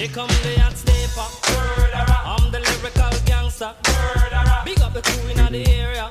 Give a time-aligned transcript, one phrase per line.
[0.00, 1.28] Here come the hot stepper.
[2.24, 3.74] I'm the lyrical gangster.
[4.64, 6.10] Big up the crew in the area.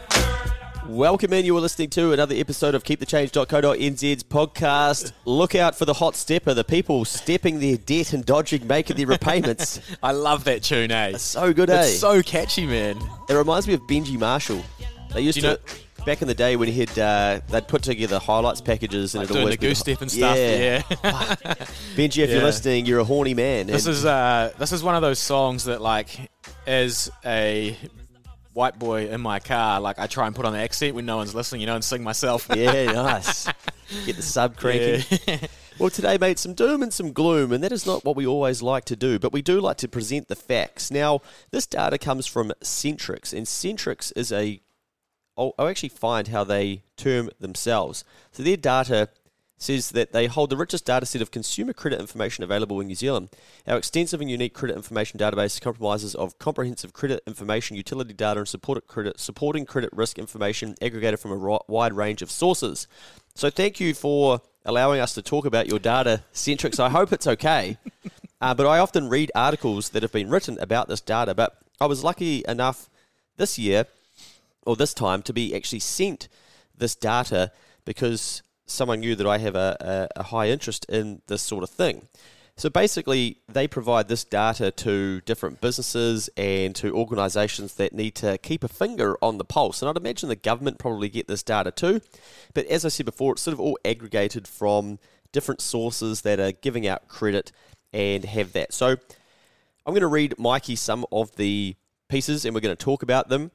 [0.86, 1.44] Welcome in.
[1.44, 5.14] You are listening to another episode of KeepTheChange.co.nz's podcast.
[5.26, 9.08] Look out for the hot stepper, the people stepping their debt and dodging making their
[9.08, 9.82] repayments.
[10.04, 11.17] I love that tune, eh?
[11.17, 11.82] so good, eh?
[11.82, 12.95] It's so catchy, man.
[13.28, 14.62] It reminds me of Benji Marshall.
[15.16, 15.62] They used Do you to
[16.05, 19.42] back in the day when he'd uh, they'd put together highlights packages and Like it'd
[19.42, 20.36] always the be goose step and stuff.
[20.38, 20.81] Yeah.
[21.03, 21.03] Yeah.
[21.95, 23.67] Benji, if you're listening, you're a horny man.
[23.67, 26.30] this is uh, this is one of those songs that, like,
[26.66, 27.75] as a
[28.53, 31.17] white boy in my car, like I try and put on the accent when no
[31.17, 32.47] one's listening, you know, and sing myself.
[32.53, 33.45] yeah, nice.
[34.05, 35.03] Get the sub cranking.
[35.27, 35.38] Yeah.
[35.80, 38.61] Well, today, mate, some doom and some gloom, and that is not what we always
[38.61, 40.92] like to do, but we do like to present the facts.
[40.92, 44.59] Now, this data comes from Centrix, and Centrix is a.
[45.40, 48.04] I'll, I'll actually find how they term themselves.
[48.32, 49.10] So, their data
[49.58, 52.95] says that they hold the richest data set of consumer credit information available in New
[52.95, 53.30] Zealand.
[53.67, 58.48] Our extensive and unique credit information database compromises of comprehensive credit information, utility data, and
[58.48, 62.88] supported credit, supporting credit risk information aggregated from a wide range of sources.
[63.33, 66.80] So, thank you for allowing us to talk about your data, Centrix.
[66.80, 67.77] I hope it's okay.
[68.42, 71.36] Uh, but I often read articles that have been written about this data.
[71.36, 72.89] But I was lucky enough
[73.36, 73.86] this year
[74.65, 76.27] or this time to be actually sent
[76.77, 77.52] this data
[77.86, 81.70] because someone knew that I have a, a, a high interest in this sort of
[81.70, 82.08] thing.
[82.59, 88.37] So basically, they provide this data to different businesses and to organisations that need to
[88.37, 89.81] keep a finger on the pulse.
[89.81, 92.02] And I'd imagine the government probably get this data too.
[92.53, 94.99] But as I said before, it's sort of all aggregated from
[95.31, 97.53] different sources that are giving out credit
[97.93, 98.73] and have that.
[98.73, 101.77] So I'm going to read Mikey some of the
[102.09, 103.52] pieces and we're going to talk about them.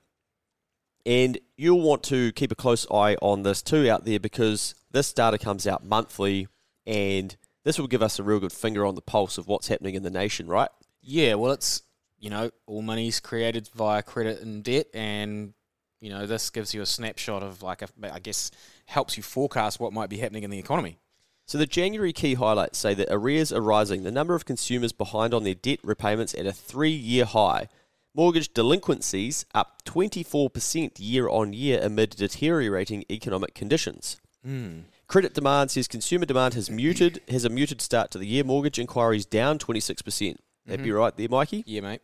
[1.06, 5.12] And you'll want to keep a close eye on this too out there because this
[5.12, 6.48] data comes out monthly
[6.86, 9.94] and this will give us a real good finger on the pulse of what's happening
[9.94, 10.68] in the nation, right?
[11.04, 11.82] yeah, well, it's,
[12.18, 15.52] you know, all money's created via credit and debt, and,
[16.00, 18.50] you know, this gives you a snapshot of, like, a, I guess,
[18.86, 20.98] helps you forecast what might be happening in the economy.
[21.46, 25.34] So the January key highlights say that arrears are rising, the number of consumers behind
[25.34, 27.68] on their debt repayments at a three-year high.
[28.14, 34.18] Mortgage delinquencies up 24% year on year amid deteriorating economic conditions.
[34.44, 34.80] Hmm.
[35.08, 36.76] Credit demand says consumer demand has mm-hmm.
[36.76, 38.44] muted, has a muted start to the year.
[38.44, 40.36] Mortgage inquiries down 26%.
[40.64, 40.96] That'd be mm-hmm.
[40.96, 41.64] right there, Mikey.
[41.66, 42.02] Yeah, mate.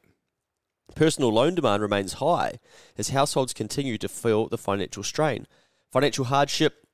[0.97, 2.59] Personal loan demand remains high
[2.99, 5.47] as households continue to feel the financial strain.
[5.93, 6.87] Financial hardship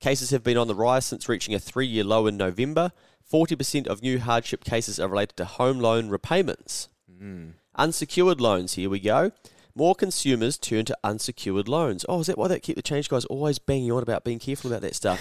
[0.00, 2.92] cases have been on the rise since reaching a three year low in November.
[3.30, 6.88] 40% of new hardship cases are related to home loan repayments.
[7.18, 7.50] Hmm.
[7.76, 9.32] Unsecured loans, here we go.
[9.74, 12.04] More consumers turn to unsecured loans.
[12.08, 14.70] Oh, is that why that keep the change guys always banging on about being careful
[14.70, 15.20] about that stuff?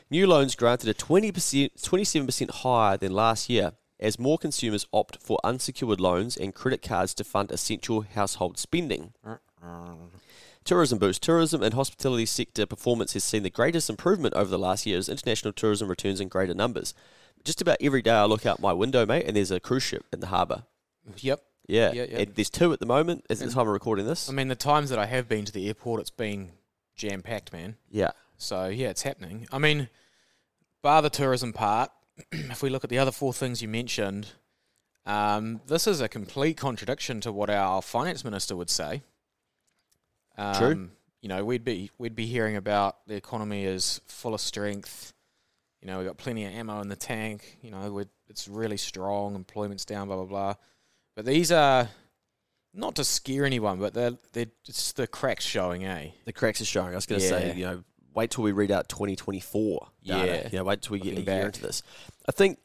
[0.10, 1.32] New loans granted are 20%,
[1.80, 7.12] 27% higher than last year as more consumers opt for unsecured loans and credit cards
[7.14, 9.12] to fund essential household spending.
[9.24, 9.94] Uh-uh.
[10.64, 11.22] Tourism boost.
[11.22, 15.08] Tourism and hospitality sector performance has seen the greatest improvement over the last year as
[15.08, 16.94] international tourism returns in greater numbers.
[17.44, 20.04] Just about every day I look out my window, mate, and there's a cruise ship
[20.12, 20.64] in the harbour.
[21.16, 21.42] Yep.
[21.66, 22.24] Yeah, Yeah, yeah.
[22.34, 23.26] there's two at the moment.
[23.30, 25.52] At the time of recording this, I mean, the times that I have been to
[25.52, 26.52] the airport, it's been
[26.96, 27.76] jam packed, man.
[27.90, 29.46] yeah, So yeah, it's happening.
[29.52, 29.88] I mean,
[30.82, 31.90] bar the tourism part,
[32.32, 34.28] if we look at the other four things you mentioned,
[35.06, 39.02] um, this is a complete contradiction to what our finance minister would say.
[40.36, 40.90] Um, True.
[41.22, 45.12] You know, we'd be we'd be hearing about the economy is full of strength.
[45.82, 47.58] You know, we've got plenty of ammo in the tank.
[47.62, 49.34] You know, we're, it's really strong.
[49.34, 50.06] Employment's down.
[50.08, 50.54] Blah blah blah.
[51.16, 51.88] But these are
[52.72, 56.10] not to scare anyone, but they're they're it's the cracks showing, eh?
[56.24, 56.92] The cracks are showing.
[56.92, 57.84] I was going to say, you know,
[58.14, 60.26] wait till we read out 2024 data.
[60.26, 60.48] Yeah.
[60.52, 61.46] You know, wait till we get a Looking year back.
[61.46, 61.82] into this.
[62.28, 62.58] I think,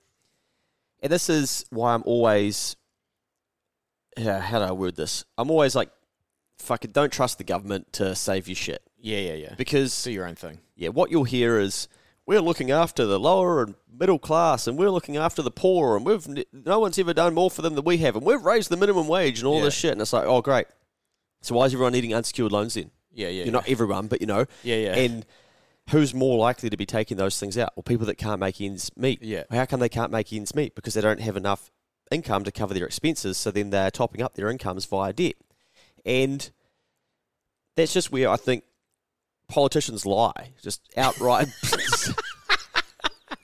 [1.01, 2.75] and this is why I'm always,
[4.17, 5.25] yeah, how do I word this?
[5.37, 5.91] I'm always like,
[6.59, 8.81] fucking don't trust the government to save your shit.
[8.97, 9.53] Yeah, yeah, yeah.
[9.57, 10.59] Because, Do your own thing.
[10.75, 11.87] yeah, what you'll hear is,
[12.25, 16.05] we're looking after the lower and middle class, and we're looking after the poor, and
[16.05, 18.77] we've no one's ever done more for them than we have, and we've raised the
[18.77, 19.65] minimum wage and all Yeah.
[19.65, 19.91] this shit.
[19.91, 20.67] And it's like, oh, great.
[21.41, 22.91] So why is everyone needing unsecured loans then?
[23.13, 23.43] Yeah, yeah.
[23.43, 24.95] You're not everyone, but you know, Yeah, yeah.
[24.95, 25.25] and
[25.91, 27.71] who's more likely to be taking those things out?
[27.75, 29.21] Well, people that can't make ends meet.
[29.21, 29.43] Yeah.
[29.51, 30.73] How come they can't make ends meet?
[30.75, 31.71] Because they don't have enough
[32.11, 35.35] income to cover their expenses, so then they're topping up their incomes via debt.
[36.03, 36.49] And
[37.75, 38.63] that's just where I think
[39.47, 41.47] politicians lie, just outright.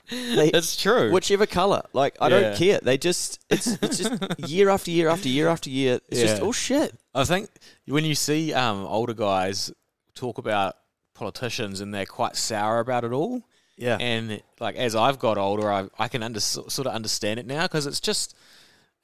[0.10, 1.12] they, It's true.
[1.12, 2.40] whichever color, like I Yeah.
[2.42, 2.80] don't care.
[2.84, 6.00] They just it's it's just year after year after year after year.
[6.10, 6.48] It's just Yeah.
[6.48, 6.98] oh shit.
[7.16, 7.50] I think
[7.86, 9.72] when you see um, older guys
[10.14, 10.76] talk about
[11.14, 13.44] politicians and they're quite sour about it all,
[13.78, 13.98] Yeah.
[14.02, 17.64] and like as I've got older, I I can under, sort of understand it now
[17.64, 18.36] because it's just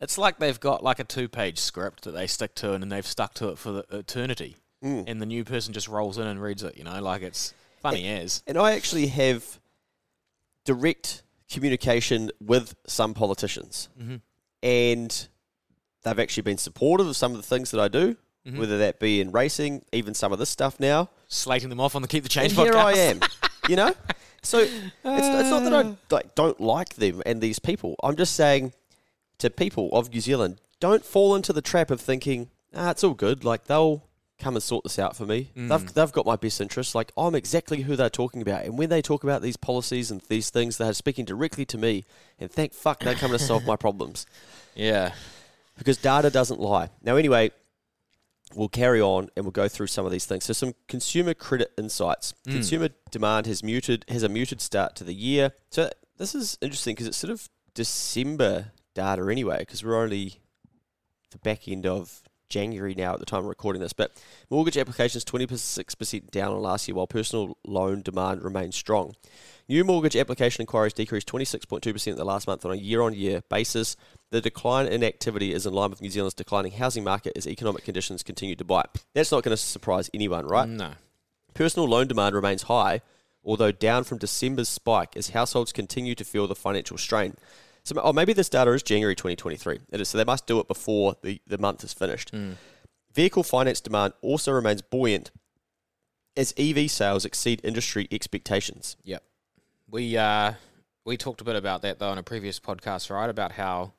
[0.02, 2.90] it's like they've got like a two page script that they stick to and then
[2.90, 5.06] they've stuck to it for the eternity, Mm.
[5.08, 6.78] and the new person just rolls in and reads it.
[6.78, 9.60] You know, like it's funny as And I actually have
[10.66, 14.22] direct communication with some politicians, Mhm.
[14.62, 15.28] and
[16.04, 18.58] they've actually been supportive of some of the things that I do, Mhm.
[18.60, 21.10] whether that be in racing, even some of this stuff now.
[21.30, 22.64] slating them off on the Keep the Change and podcast.
[22.64, 23.20] here I am,
[23.68, 23.94] you know.
[24.44, 24.72] So it's,
[25.04, 27.96] it's not that I like, don't like them and these people.
[28.02, 28.72] I'm just saying
[29.40, 33.16] to people of New Zealand, don't fall into the trap of thinking, ah, it's all
[33.16, 33.44] good.
[33.44, 34.04] Like they'll
[34.40, 35.50] come and sort this out for me.
[35.56, 35.70] Mm.
[35.70, 36.94] They've they've got my best interests.
[36.94, 38.66] Like I'm exactly who they're talking about.
[38.66, 42.06] And when they talk about these policies and these things, they're speaking directly to me.
[42.40, 44.26] And thank fuck they're coming to solve my problems
[44.76, 45.14] Yeah.
[45.78, 46.90] because data doesn't lie.
[47.02, 47.50] Now, anyway,
[48.56, 50.44] we'll carry on and we'll go through some of these things.
[50.46, 52.34] So, some consumer credit insights.
[52.48, 52.52] Mm.
[52.54, 55.52] Consumer demand has muted has a muted start to the year.
[55.72, 60.40] So this is interesting because it's sort of December data anyway, because we're only
[61.32, 63.94] the back end of January now at the time of recording this.
[63.94, 64.12] But
[64.50, 69.16] mortgage applications twenty six percent down on last year, while personal loan demand remains strong.
[69.70, 73.42] New mortgage application inquiries decreased 26.2% in the last month on a year on year
[73.50, 73.98] basis.
[74.32, 77.84] The decline in activity is in line with New Zealand's declining housing market as economic
[77.84, 78.86] conditions continue to bite.
[79.14, 80.70] That's not going to surprise anyone, right?
[80.70, 80.92] No.
[81.54, 83.02] Personal loan demand remains high,
[83.44, 87.36] although down from December's spike as households continue to feel the financial strain.
[87.88, 89.80] So, oh, maybe this data is January 2023.
[89.92, 92.34] It is, so they must do it before the, the month is finished.
[93.14, 95.32] Vehicle finance demand also remains buoyant
[96.36, 98.98] as EV sales exceed industry expectations.
[99.06, 99.24] Yep.
[99.90, 100.56] We uh
[101.06, 103.30] we talked a bit about that though in a previous podcast, right?
[103.30, 103.94] About how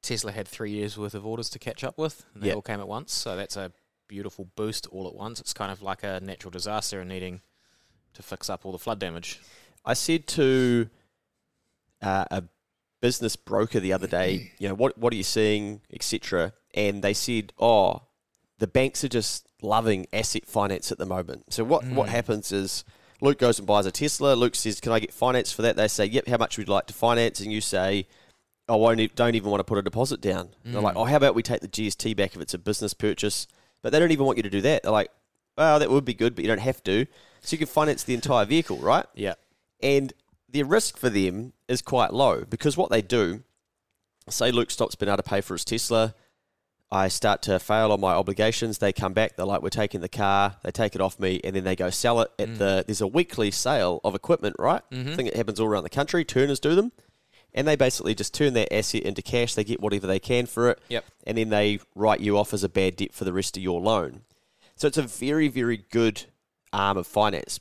[0.00, 2.54] Tesla had three years worth of orders to catch up with, and they Yep.
[2.56, 3.12] all came at once.
[3.12, 3.72] So that's a
[4.06, 5.40] beautiful boost all at once.
[5.40, 7.40] It's kind of like a natural disaster and needing
[8.14, 9.40] to fix up all the flood damage.
[9.84, 10.88] I said to
[12.00, 12.44] uh, a
[13.02, 14.62] business broker the other day, mm-hmm.
[14.62, 16.54] you know, what what are you seeing, etc.
[16.72, 18.02] And they said, oh,
[18.58, 21.52] the banks are just loving asset finance at the moment.
[21.52, 22.10] So what what mm.
[22.10, 22.84] happens is
[23.20, 24.34] Luke goes and buys a Tesla.
[24.34, 26.72] Luke says, "Can I get finance for that?" They say, "Yep." How much would you
[26.72, 27.40] like to finance?
[27.40, 28.06] And you say,
[28.68, 29.14] oh, "I won't.
[29.14, 31.00] Don't even want to put a deposit down." They're like, mm.
[31.00, 33.46] "Oh, how about we take the GST back if it's a business purchase?"
[33.82, 34.82] But they don't even want you to do that.
[34.82, 35.10] They're like,
[35.56, 37.06] "Well, that would be good, but you don't have to."
[37.40, 39.06] So you can finance the entire vehicle, right?
[39.14, 39.34] Yeah.
[39.82, 40.12] and
[40.52, 43.42] the risk for them is quite low because what they do,
[44.28, 46.14] say Luke stops being able to pay for his Tesla,
[46.90, 48.76] I start to fail on my obligations.
[48.78, 51.56] They come back, they're like, "We're taking the car." They take it off me, and
[51.56, 52.82] then they go sell it at the.
[52.82, 52.86] Mm.
[52.86, 54.82] There's a weekly sale of equipment, right?
[54.92, 56.22] I think it happens all around the country.
[56.22, 56.92] Turners do them,
[57.54, 59.54] and they basically just turn that asset into cash.
[59.54, 61.04] They get whatever they can for it, Yep.
[61.26, 63.80] and then they write you off as a bad debt for the rest of your
[63.80, 64.24] loan.
[64.76, 66.24] So it's a very, very good
[66.74, 67.58] arm of finance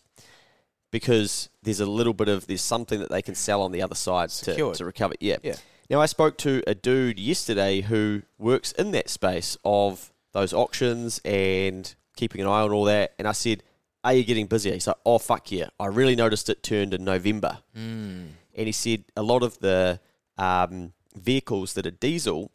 [0.91, 3.95] because there's a little bit of there's something that they can sell on the other
[3.95, 5.15] side to, to recover.
[5.19, 5.37] Yeah.
[5.41, 5.55] Yeah.
[5.89, 11.19] Now I spoke to a dude yesterday who works in that space of those auctions
[11.25, 13.63] and keeping an eye on all that, and I said,
[14.03, 15.67] "Are you getting busier?" He's like, "Oh fuck yeah!
[15.79, 18.27] I really noticed it turned in November." Mm.
[18.55, 19.99] and he said a lot of the
[20.37, 22.51] um, vehicles that are diesel,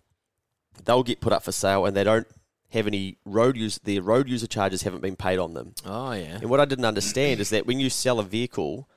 [0.84, 2.26] they'll get put up for sale and they don't
[2.70, 3.78] have any road use.
[3.78, 5.74] Their road user charges haven't been paid on them.
[5.84, 6.38] Oh yeah.
[6.40, 8.88] And what I didn't understand is that when you sell a vehicle,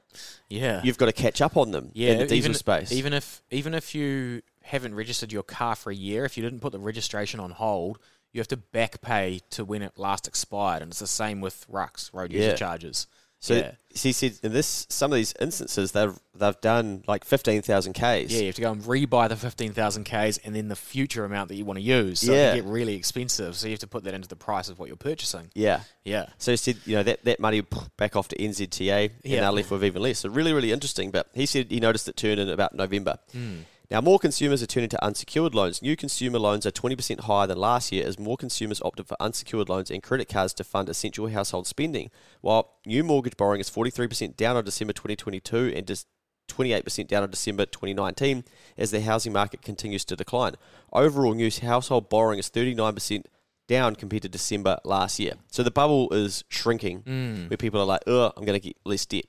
[0.49, 0.81] Yeah.
[0.83, 2.91] you've got to catch up on them yeah, in the diesel even, space.
[2.91, 6.59] Even if even if you haven't registered your car for a year, if you didn't
[6.59, 7.97] put the registration on hold,
[8.31, 11.65] you have to back pay to when it last expired, and it's the same with
[11.71, 12.45] RUCs, road Yeah.
[12.45, 13.07] user charges.
[13.41, 13.71] So Yeah.
[13.95, 18.01] he said in this some of these instances they've they've done like fifteen thousand Ks.
[18.31, 21.47] Yeah, you have to go and rebuy the 15,000 Ks and then the future amount
[21.49, 22.19] that you want to use.
[22.19, 22.51] So Yeah.
[22.51, 23.55] it can get really expensive.
[23.55, 25.49] So you have to put that into the price of what you're purchasing.
[25.53, 25.81] Yeah.
[26.03, 26.27] Yeah.
[26.37, 27.61] So he said, you know, that, that money
[27.97, 29.41] back off to NZTA and Yeah.
[29.41, 30.19] now left with even less.
[30.19, 31.11] So really, really interesting.
[31.11, 33.17] But he said he noticed it turn in about November.
[33.31, 33.59] Hmm.
[33.91, 35.81] Now, more consumers are turning to unsecured loans.
[35.81, 39.67] New consumer loans are 20% higher than last year as more consumers opted for unsecured
[39.67, 44.37] loans and credit cards to fund essential household spending, while new mortgage borrowing is 43%
[44.37, 46.05] down on December 2022 and just
[46.49, 48.43] 28% down on December 2019
[48.77, 50.53] as the housing market continues to decline.
[50.93, 53.23] Overall, new household borrowing is 39%
[53.67, 55.33] down compared to December last year.
[55.51, 57.49] So the bubble is shrinking mm.
[57.49, 59.25] where people are like, oh, I'm going to get less debt.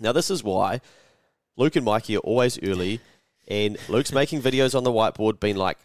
[0.00, 0.80] Now, this is why
[1.56, 3.00] Luke and Mikey are always early,
[3.48, 5.78] and Luke's making videos on the whiteboard being like,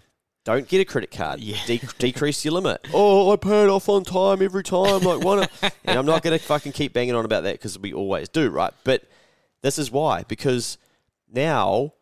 [0.43, 1.39] don't get a credit card.
[1.39, 1.57] Yeah.
[1.65, 2.85] De- decrease your limit.
[2.93, 5.01] Oh, I pay it off on time every time.
[5.01, 5.51] Like, why not?
[5.85, 8.49] and I'm not going to fucking keep banging on about that because we always do,
[8.49, 8.73] right?
[8.83, 9.03] But
[9.61, 10.77] this is why, because
[11.31, 11.93] now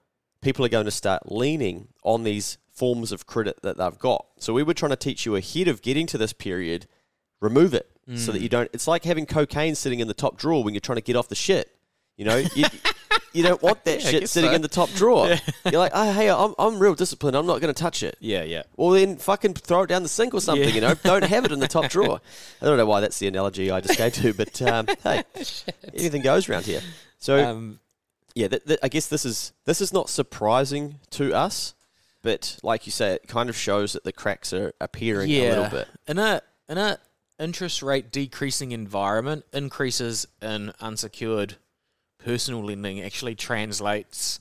[0.41, 4.25] people are going to start leaning on these forms of credit that they've got.
[4.39, 6.87] So we were trying to teach you ahead of getting to this period,
[7.39, 8.41] remove it so that mm.
[8.41, 8.69] you don't.
[8.73, 11.29] It's like having cocaine sitting in the top drawer when you're trying to get off
[11.29, 11.73] the shit.
[12.17, 12.65] You know, you,
[13.33, 14.55] you don't want that Yeah, shit sitting so.
[14.55, 15.35] in the top drawer.
[15.65, 17.35] You're like, oh, hey, I'm, I'm real disciplined.
[17.37, 18.17] I'm not going to touch it.
[18.19, 18.63] Yeah, yeah.
[18.77, 20.73] Well, then fucking throw it down the sink or something, Yeah.
[20.75, 20.93] you know.
[20.95, 22.19] Don't have it in the top drawer.
[22.61, 25.23] I don't know why that's the analogy I just gave to, but um, hey,
[25.93, 26.81] anything goes around here.
[27.19, 27.79] So, Um,
[28.33, 31.73] yeah, th- th- I guess this is this is not surprising to us,
[32.21, 35.69] but like you say, it kind of shows that the cracks are appearing a little
[35.69, 35.87] bit.
[36.07, 36.97] In a in a
[37.39, 41.57] interest rate decreasing environment, increases in unsecured
[42.23, 44.39] personal lending actually translates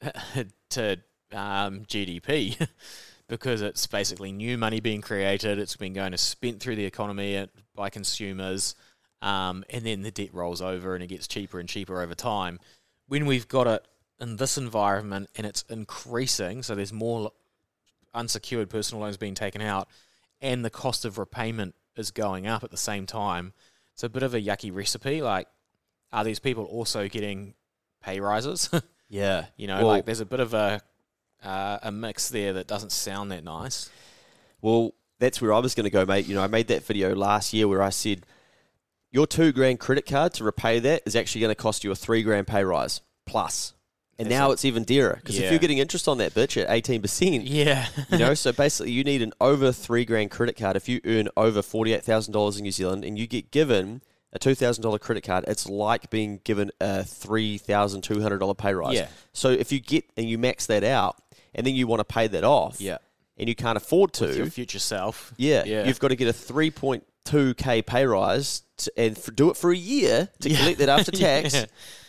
[0.70, 0.98] to
[1.32, 2.68] um, GDP
[3.28, 5.58] because it's basically new money being created.
[5.58, 8.74] It's been going to spent through the economy by consumers,
[9.22, 12.60] um, and then the debt rolls over and it gets cheaper and cheaper over time.
[13.08, 13.86] When we've got it
[14.20, 17.32] in this environment and it's increasing, so there's more
[18.14, 19.88] unsecured personal loans being taken out,
[20.40, 23.52] and the cost of repayment is going up at the same time.
[23.92, 25.22] It's a bit of a yucky recipe.
[25.22, 25.48] Like,
[26.14, 27.54] are these people also getting
[28.02, 28.70] pay rises?
[29.10, 30.80] Yeah, you know, Well- like there's a bit of a
[31.44, 33.90] uh, a mix there that doesn't sound that nice.
[34.62, 36.26] Well, that's where I was going to go, mate.
[36.26, 38.24] You know, I made that video last year where I said
[39.12, 41.94] your two grand credit card to repay that is actually going to cost you a
[41.94, 43.74] three grand pay rise plus.
[44.18, 44.54] And That's now it.
[44.54, 47.86] it's even dearer because if you're getting interest on that bitch at eighteen percent, Yeah,
[48.10, 50.76] you know, so basically you need an over three grand credit card.
[50.76, 54.02] If you earn over forty eight thousand dollars in New Zealand and you get given
[54.34, 58.38] a two thousand dollar credit card, it's like being given a three thousand two hundred
[58.38, 58.94] dollar pay rise.
[58.96, 59.08] Yeah.
[59.32, 61.16] So if you get and you max that out,
[61.54, 62.98] and then you want to pay that off, yeah.
[63.38, 65.32] and you can't afford to, With your future self.
[65.36, 65.86] yeah, Yeah.
[65.86, 69.50] you've got to get a three point two k pay rise to, and for, do
[69.50, 70.58] it for a year to Yeah.
[70.58, 71.54] collect that after tax.
[71.54, 71.66] Yeah.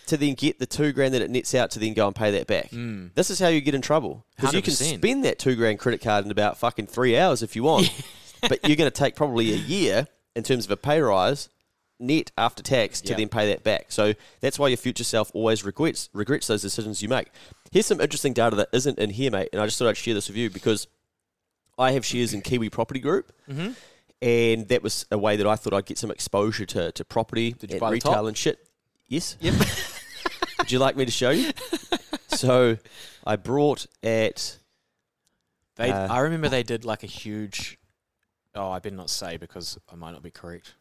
[0.08, 2.30] To then get the two grand that it nets out to then go and pay
[2.32, 2.70] that back.
[2.70, 3.08] Hmm.
[3.16, 4.98] This is how you get in trouble because you can 100%.
[5.00, 7.90] spend that two grand credit card in about fucking three hours if you want,
[8.42, 11.50] but you're going to take probably a year in terms of a pay rise
[12.00, 13.18] net after tax to Yeah.
[13.18, 13.92] then pay that back.
[13.92, 17.28] So that's why your future self always regrets regrets those decisions you make.
[17.72, 20.14] Here's some interesting data that isn't in here, mate, and I just thought I'd share
[20.14, 20.88] this with you because
[21.78, 23.32] I have shares in Kiwi Property Group.
[23.50, 23.72] Mm-hmm.
[24.22, 27.52] And that was a way that I thought I'd get some exposure to, to property
[27.54, 28.66] Did you buy the retail and shit.
[29.08, 29.36] Yes.
[29.42, 29.54] Yep.
[30.60, 31.52] Would you like me to show you?
[32.28, 32.78] So
[33.26, 34.58] I brought at
[35.76, 37.78] They, Uh, I remember they did like a huge.
[38.56, 40.76] Oh, I better not say because I might not be correct.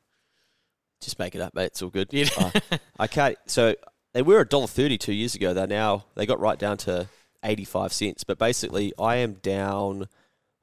[1.05, 1.67] Just make it up, mate.
[1.67, 2.09] It's all good.
[2.13, 2.29] Yeah.
[2.37, 2.51] Uh,
[2.99, 3.37] I can't.
[3.47, 3.75] So
[4.13, 5.55] they were a dollar thirty two years ago.
[5.55, 7.09] They're now they got right down to
[7.45, 8.25] eighty five cents.
[8.25, 10.09] But basically, I am down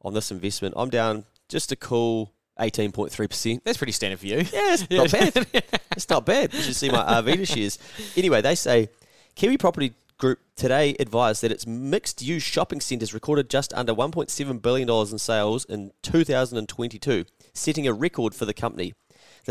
[0.01, 0.73] on this investment.
[0.77, 3.63] I'm down just a cool eighteen point three percent.
[3.63, 4.37] That's pretty standard for you.
[4.37, 5.11] Yeah, it's not
[5.53, 5.63] bad.
[5.95, 6.53] It's not bad.
[6.53, 7.79] You should see my Arvida shares.
[8.15, 8.89] Anyway, they say
[9.35, 14.61] Kiwi Property Group today advised that its mixed use shopping centres recorded just under $1.7
[14.61, 18.93] billion in sales in 2022, setting a record for the company.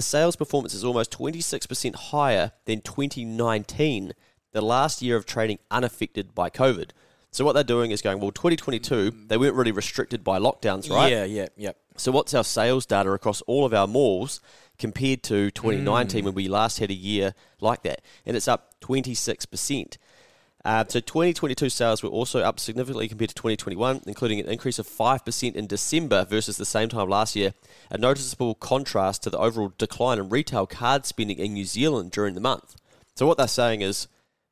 [0.00, 4.14] The sales performance is almost 26% higher than 2019,
[4.52, 6.92] the last year of trading unaffected by COVID.
[7.30, 11.12] So, what they're doing is going, well, 2022, they weren't really restricted by lockdowns, right?
[11.12, 11.72] Yeah, yeah, yeah.
[11.98, 14.40] So what's our sales data across all of our malls
[14.78, 16.24] compared to 2019 mm.
[16.24, 18.00] when we last had a year like that?
[18.24, 19.98] And it's up 26%.
[20.64, 24.86] Uh, so 2022 sales were also up significantly compared to 2021, including an increase of
[24.86, 27.54] 5% in December versus the same time last year,
[27.90, 32.34] a noticeable contrast to the overall decline in retail card spending in New Zealand during
[32.34, 32.76] the month.
[33.16, 34.06] So what they're saying is,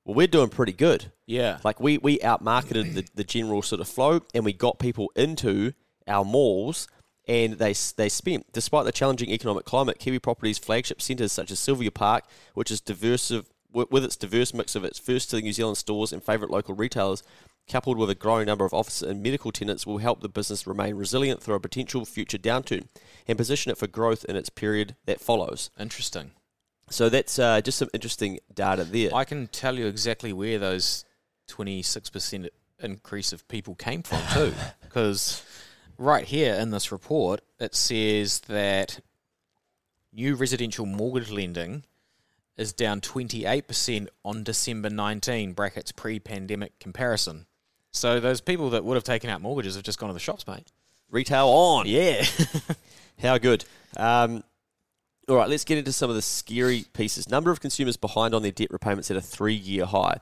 [0.05, 1.13] well, we're doing pretty good.
[1.27, 1.59] Yeah.
[1.63, 5.73] Like we we outmarketed the, the general sort of flow, and we got people into
[6.07, 6.89] our malls,
[7.27, 8.51] and they they spent.
[8.53, 12.25] Despite the challenging economic climate, Kiwi Properties flagship centres such as Sylvia Park,
[12.55, 13.31] which is diverse
[13.73, 16.75] with its diverse mix of its first to the New Zealand stores and favourite local
[16.75, 17.23] retailers,
[17.69, 20.95] coupled with a growing number of office and medical tenants, will help the business remain
[20.95, 22.87] resilient through a potential future downturn
[23.27, 25.71] and position it for growth in its period that follows.
[25.79, 26.33] Interesting.
[26.91, 29.15] So that's uh, just some interesting data there.
[29.15, 31.05] I can tell you exactly where those
[31.49, 32.49] 26%
[32.81, 34.55] increase of people came from too.
[34.83, 35.43] Because
[35.99, 39.01] right here in this report, it says that
[40.13, 41.85] new residential mortgage lending
[42.59, 47.47] is down 28% on December 19, brackets pre-pandemic comparison.
[47.93, 50.47] So those people that would have taken out mortgages have just gone to the shops,
[50.47, 50.73] mate.
[51.11, 51.87] Retail on.
[51.87, 52.25] Yeah.
[53.21, 53.65] How good.
[53.97, 54.45] Um,
[55.29, 57.29] all right, let's get into some of the scary pieces.
[57.29, 60.21] Number of consumers behind on their debt repayments at a three year high.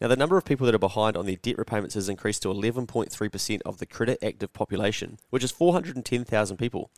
[0.00, 2.48] Now, the number of people that are behind on their debt repayments has increased to
[2.48, 6.90] 11.3% of the credit active population, which is 410,000 people.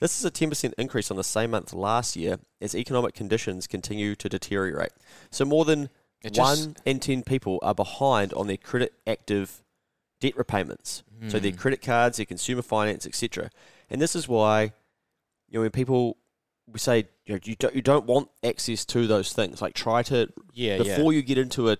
[0.00, 4.14] This is a 10% increase on the same month last year as economic conditions continue
[4.16, 4.92] to deteriorate.
[5.30, 5.88] So, more than
[6.22, 9.62] just- one in 10 people are behind on their credit active
[10.20, 11.02] debt repayments.
[11.28, 11.56] So, their hmm.
[11.56, 13.50] credit cards, their consumer finance, etc.
[13.88, 14.72] And this is why,
[15.48, 16.18] you know, when people
[16.66, 19.62] we say you know, you don't you don't want access to those things.
[19.62, 21.76] Like try to Yeah, before you get into a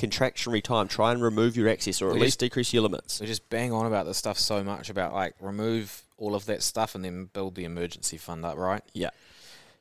[0.00, 3.20] contractionary time, try and remove your excess, or at We least just- decrease your limits.
[3.20, 6.62] We just bang on about this stuff so much about like remove all of that
[6.62, 8.82] stuff and then build the emergency fund up, right?
[8.94, 9.10] Yeah.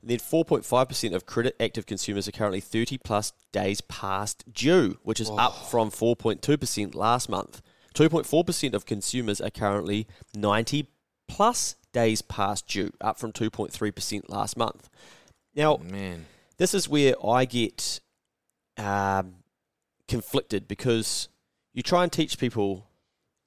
[0.02, 5.20] And then 4.5% of credit active consumers are currently 30 plus days past due, which
[5.20, 7.62] is up from 4.2% last month.
[7.96, 10.88] 2.4% of consumers are currently 90
[11.28, 14.90] plus days past due, up from 2.3% last month.
[15.54, 16.26] Now, Man.
[16.58, 18.00] this is where I get
[18.78, 19.36] um,
[20.10, 21.30] conflicted because
[21.74, 22.88] you try and teach people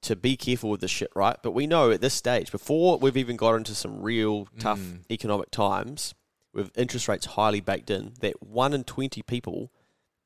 [0.01, 1.37] to be careful with this shit, right?
[1.43, 4.99] But we know at this stage, before we've even got into some real tough Mm.
[5.11, 6.13] economic times,
[6.53, 9.71] with interest rates highly baked in, that one in 20 people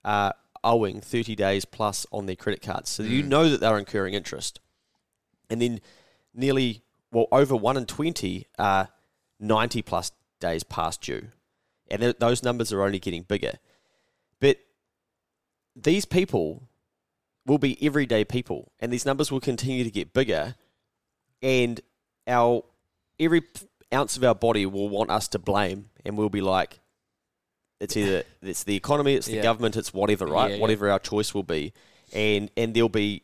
[0.03, 2.89] are owing 30 days plus on their credit cards.
[2.89, 3.27] So you Mm.
[3.27, 4.59] know that they're incurring interest.
[5.49, 5.79] And then
[6.33, 8.89] nearly, well, over one in 20 are
[9.39, 11.29] 90 plus days past due.
[11.89, 13.59] And th- those numbers are only getting bigger.
[14.39, 14.57] But
[15.79, 16.67] these people
[17.45, 20.55] will be everyday people, and these numbers will continue to get bigger.
[21.41, 21.79] And
[22.27, 22.63] our
[23.19, 23.43] every
[23.93, 26.79] ounce of our body will want us to blame, and we'll be like,
[27.79, 29.43] it's either it's the economy, it's the Yeah.
[29.43, 30.49] government, it's whatever, right?
[30.49, 30.61] Yeah, yeah.
[30.61, 31.73] Whatever our choice will be,
[32.11, 33.23] and and there'll be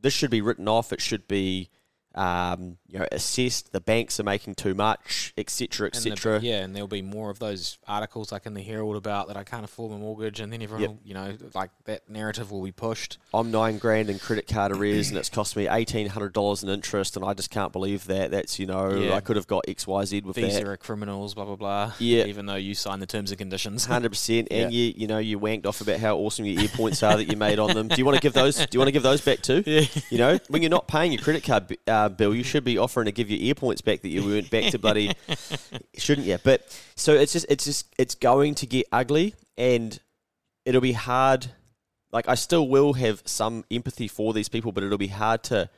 [0.00, 0.92] this should be written off.
[0.92, 1.70] It should be
[2.16, 3.72] um, you know assessed.
[3.72, 6.40] The banks are making too much, etc., etc.
[6.40, 9.44] yeah, and there'll be more of those articles like in the Herald about that I
[9.44, 10.90] can't afford my mortgage, and then everyone, Yep.
[10.90, 13.18] will, you know, like that narrative will be pushed.
[13.34, 16.68] I'm nine grand in credit card arrears, and it's cost me eighteen hundred dollars in
[16.68, 18.30] interest, and I just can't believe that.
[18.30, 19.14] That's you know Yeah.
[19.14, 20.64] I could have got X Y Z with These that.
[20.66, 21.92] are criminals, blah blah blah.
[21.98, 22.24] Yeah.
[22.24, 23.84] even though you signed the terms and conditions.
[23.96, 24.78] Hundred percent, and Yeah.
[24.78, 27.58] you you know you wanked off about how awesome your Airpoints are that you made
[27.58, 27.88] on them.
[27.88, 28.56] Do you want to give those?
[28.56, 29.62] Do you want to give those back too?
[29.66, 29.84] Yeah.
[30.10, 32.78] You know, when you're not paying your credit card bi- uh, bill, you should be
[32.78, 35.12] offering to give your Airpoints back that you weren't back to bloody,
[35.98, 36.38] shouldn't you?
[36.42, 36.62] But
[36.94, 39.98] so it's just it's just it's going to get ugly, and
[40.64, 41.48] it'll be hard.
[42.12, 45.68] Like I still will have some empathy for these people, but it'll be hard to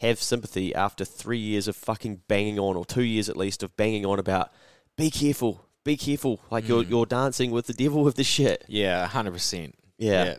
[0.00, 3.76] have sympathy after three years of fucking banging on, or two years at least of
[3.76, 4.52] banging on about
[4.96, 6.40] be careful, be careful.
[6.50, 6.90] Like you're Mm.
[6.90, 8.64] you're dancing with the devil with this shit.
[8.68, 9.74] Yeah, hundred percent.
[9.98, 10.36] Yeah.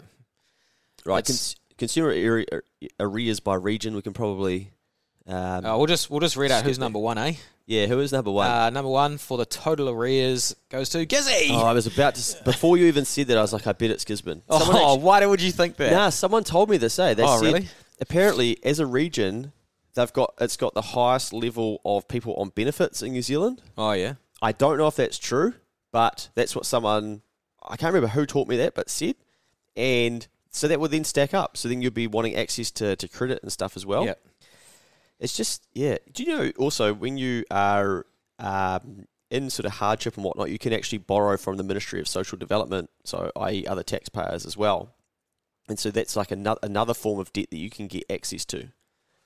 [1.05, 1.25] Right.
[1.25, 2.63] Cons- consumer ar- ar-
[2.99, 3.95] arrears by region.
[3.95, 4.71] We can probably.
[5.27, 7.33] Um, Uh, we'll just we'll just read out who's number one, eh?
[7.65, 7.85] Yeah.
[7.85, 8.49] Who is number one?
[8.49, 11.49] Uh, number one for the total arrears goes to Gizzy.
[11.51, 12.43] oh, I was about to.
[12.43, 14.41] Before you even said that, I was like, I bet it's Gisborne.
[14.49, 15.91] Oh, Someone actu- why would you think that?
[15.91, 16.97] Nah, someone told me this.
[16.97, 17.13] Eh?
[17.13, 17.67] They Oh, said really?
[18.01, 19.51] apparently as a region,
[19.93, 23.61] they've got it's got the highest level of people on benefits in New Zealand.
[23.77, 24.15] Oh yeah.
[24.41, 25.53] I don't know if that's true,
[25.91, 27.21] but that's what someone
[27.61, 29.15] I can't remember who taught me that, but said,
[29.75, 31.55] and so that would then stack up.
[31.57, 34.05] So then you'd be wanting access to, to credit and stuff as well.
[34.05, 34.13] Yeah.
[35.19, 35.97] It's just yeah.
[36.13, 38.05] Do you know also when you are
[38.39, 42.07] um, in sort of hardship and whatnot, you can actually borrow from the Ministry of
[42.07, 43.65] Social Development, so i.e.
[43.67, 44.93] other taxpayers as well.
[45.67, 48.69] And so that's like another another form of debt that you can get access to.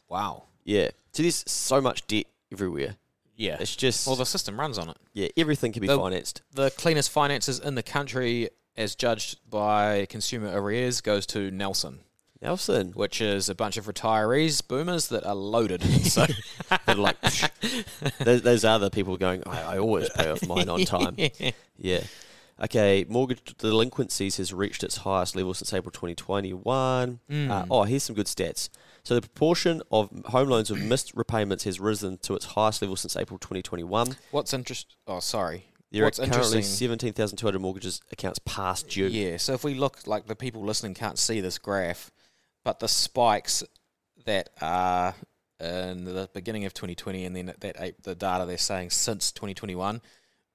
[0.09, 0.43] Wow.
[0.63, 0.89] Yeah.
[1.13, 2.95] So there's so much debt everywhere.
[3.35, 3.57] Yeah.
[3.59, 4.97] It's just Well, the system runs on it.
[5.13, 6.41] yeah, everything can be the- financed.
[6.51, 12.01] The cleanest finances in the country, as judged by consumer arrears, goes to Nelson,
[12.43, 12.91] Nelson.
[12.91, 15.81] which is a bunch of retirees, boomers that are loaded.
[16.05, 16.25] so
[16.69, 17.17] that are like,
[18.19, 21.15] those, those are the people going, I, I always pay off mine on time.
[21.77, 22.03] Yeah.
[22.63, 27.19] Okay, mortgage delinquencies has reached its highest level since April 2021.
[27.49, 28.69] Uh, oh, here's some good stats.
[29.03, 32.95] So the proportion of home loans with missed repayments has risen to its highest level
[32.95, 34.15] since April 2021.
[34.31, 34.95] What's interest?
[35.07, 35.65] Oh, sorry.
[35.91, 39.07] There What's are currently 17,200 mortgages accounts past due.
[39.07, 39.37] Yeah.
[39.37, 42.11] So if we look, like the people listening can't see this graph,
[42.63, 43.63] but the spikes
[44.25, 45.15] that are
[45.59, 50.01] in the beginning of 2020 and then that the data they're saying since 2021,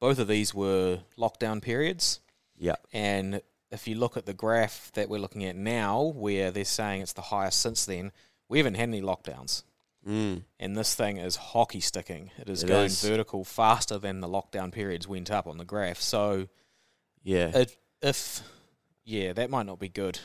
[0.00, 2.20] both of these were lockdown periods.
[2.56, 2.76] Yeah.
[2.92, 3.40] And
[3.70, 7.12] if you look at the graph that we're looking at now, where they're saying it's
[7.12, 8.12] the highest since then,
[8.48, 9.62] we haven't had any lockdowns.
[10.06, 10.42] Mm.
[10.58, 12.30] And this thing is hockey sticking.
[12.38, 13.02] It is It going is.
[13.02, 16.00] vertical faster than the lockdown periods went up on the graph.
[16.00, 16.48] So
[17.22, 17.50] Yeah.
[17.54, 18.42] it, if,
[19.04, 20.18] yeah, that might not be good.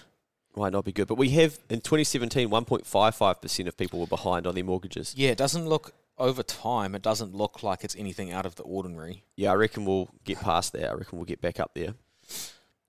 [0.56, 1.08] Might not be good.
[1.08, 5.14] But we have, in 2017, 1.55% of people were behind on their mortgages.
[5.18, 6.94] Yeah, it doesn't look over time.
[6.94, 9.24] It doesn't look like it's anything out of the ordinary.
[9.36, 10.90] Yeah, I reckon we'll get past that.
[10.90, 11.96] I reckon we'll get back up there.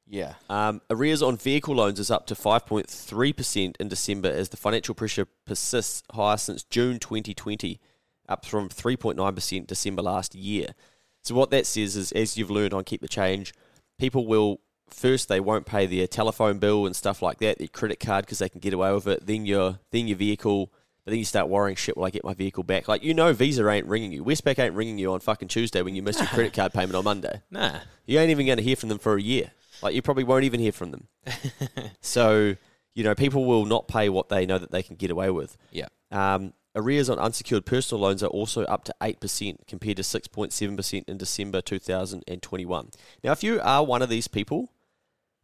[0.06, 4.94] Yeah, Um, arrears on vehicle loans is up to 5.3% in December as the financial
[4.94, 7.80] pressure persists higher since June 2020,
[8.28, 10.74] up from 3.9% December last year.
[11.22, 13.54] So, what that says is, as you've learned on Keep the Change,
[13.98, 18.00] people will first they won't pay their telephone bill and stuff like that, their credit
[18.00, 19.26] card because they can get away with it.
[19.26, 20.72] Then your then your vehicle,
[21.04, 22.88] but then you start worrying, shit, will I get my vehicle back?
[22.88, 25.94] Like you know, Visa ain't ringing you, Westpac ain't ringing you on fucking Tuesday when
[25.94, 27.42] you miss your credit card payment on Monday.
[27.50, 27.78] nah.
[28.06, 29.50] You ain't even going to hear from them for a year.
[29.82, 31.08] Like you probably won't even hear from them.
[32.00, 32.56] so
[32.94, 35.56] you know, people will not pay what they know that they can get away with.
[35.72, 40.02] Yeah, Um, arrears on unsecured personal loans are also up to eight percent compared to
[40.02, 42.90] six point seven percent in December two thousand and twenty one.
[43.22, 44.70] Now, if you are one of these people,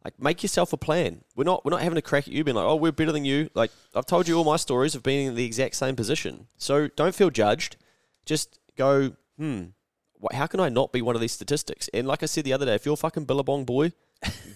[0.03, 1.23] like make yourself a plan.
[1.35, 3.25] We're not we're not having a crack at you being like, oh, we're better than
[3.25, 3.49] you.
[3.53, 6.47] Like I've told you all my stories of being in the exact same position.
[6.57, 7.77] So don't feel judged.
[8.25, 9.65] Just go, hmm,
[10.33, 11.87] how can I not be one of these statistics?
[11.93, 13.93] And like I said the other day, if you're a fucking Billabong boy,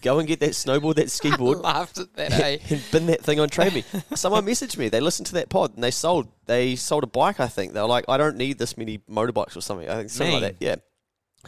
[0.01, 2.31] go and get that snowboard, that ski board, laughed at that.
[2.33, 2.57] eh?
[2.69, 3.83] and bin that thing on Trade Me.
[4.15, 4.89] Someone messaged me.
[4.89, 6.27] They listened to that pod and they sold.
[6.45, 7.39] They sold a bike.
[7.39, 9.89] I think they were like, I don't need this many motorbikes or something.
[9.89, 10.65] I think something like that.
[10.65, 10.75] Yeah.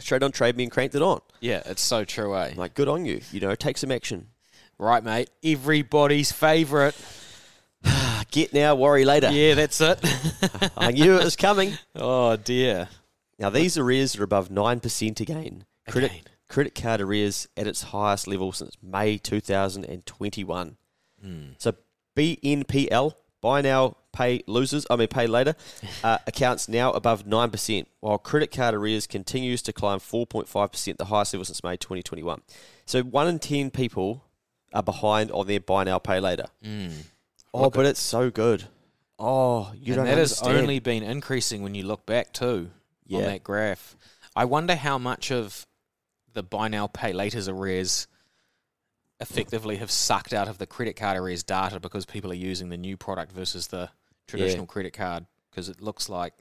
[0.00, 1.20] Straight on Trade Me and cranked it on.
[1.40, 2.50] yeah, it's so true, eh?
[2.50, 3.20] I'm like, good on you.
[3.32, 4.28] You know, take some action.
[4.78, 5.28] Right, mate.
[5.42, 6.94] Everybody's favourite.
[8.30, 9.30] Get now, worry later.
[9.30, 9.98] Yeah, that's it.
[10.76, 11.78] I knew it was coming.
[11.94, 12.88] oh dear.
[13.38, 15.64] Now these arrears are above nine percent again.
[15.88, 16.22] Credit Again.
[16.48, 20.76] Credit card arrears at its highest level since May 2021.
[21.58, 21.74] So
[22.16, 24.86] BNPL, buy now, pay losers.
[24.90, 25.54] I mean, pay later.
[26.04, 30.98] Uh, accounts now above nine percent, while credit card arrears continues to climb 4.5 percent,
[30.98, 32.40] the highest level since May 2021.
[32.86, 34.24] So one in ten people
[34.72, 36.46] are behind on their buy now, pay later.
[37.52, 38.64] Oh, but it's so good.
[39.18, 42.70] Oh, you and don't that has only been increasing when you look back too
[43.12, 43.96] on that graph.
[44.36, 45.66] I wonder how much of
[46.34, 48.06] the buy now pay later's arrears
[49.20, 52.76] effectively have sucked out of the credit card arrears data because people are using the
[52.76, 53.90] new product versus the
[54.26, 56.34] traditional credit card because it looks like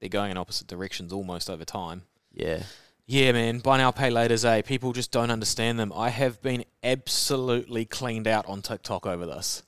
[0.00, 2.02] they're going in opposite directions almost over time.
[2.32, 2.62] yeah.
[3.04, 5.92] Yeah, man, buy now pay later's a people just don't understand them.
[5.94, 9.64] I have been absolutely cleaned out on TikTok over this.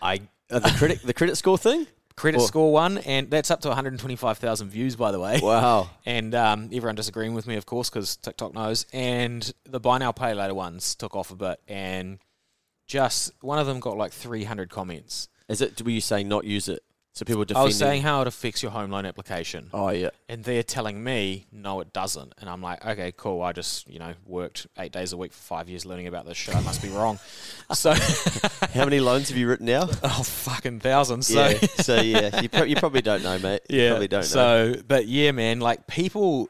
[0.00, 1.86] I uh, the credit the credit score thing.
[2.18, 5.38] Credit Or- score one, and that's up to 125,000 views, by the way.
[5.40, 5.88] Wow.
[6.04, 8.86] And um, everyone disagreeing with me, of course, because TikTok knows.
[8.92, 11.60] And the buy now, pay later ones took off a bit.
[11.68, 12.18] And
[12.88, 15.28] just one of them got like 300 comments.
[15.48, 15.80] Is it?
[15.80, 16.82] Were you saying not use it?
[17.18, 17.62] So people defending.
[17.62, 19.70] I was saying how it affects your home loan application.
[19.72, 20.10] Oh yeah.
[20.28, 22.32] And they're telling me, no, it doesn't.
[22.38, 23.42] And I'm like, okay, cool.
[23.42, 26.36] I just, you know, worked eight days a week for five years learning about this
[26.36, 26.54] shit.
[26.54, 27.18] I must be wrong.
[27.74, 27.92] So,
[28.72, 29.88] How many loans have you written now?
[30.04, 31.26] oh, fucking thousands.
[31.26, 31.58] So, yeah.
[31.80, 33.62] So yeah, you, pro- you probably don't know, mate.
[33.68, 33.88] You Yeah.
[33.90, 34.74] probably don't know.
[34.74, 36.48] so, but yeah, man, like people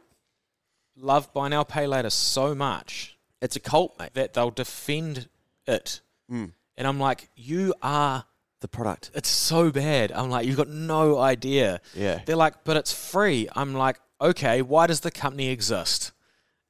[0.99, 4.13] love buy now, pay later so much It's a cult, mate.
[4.15, 5.29] that they'll defend
[5.67, 6.03] it.
[6.31, 6.53] Mm.
[6.77, 8.27] And I'm like, you are,
[8.61, 9.11] The product.
[9.15, 10.11] it's so bad.
[10.13, 11.81] I'm like, you've got no idea.
[11.95, 12.21] Yeah.
[12.27, 13.49] They're like, but it's free.
[13.55, 16.11] I'm like, okay, why does the company exist?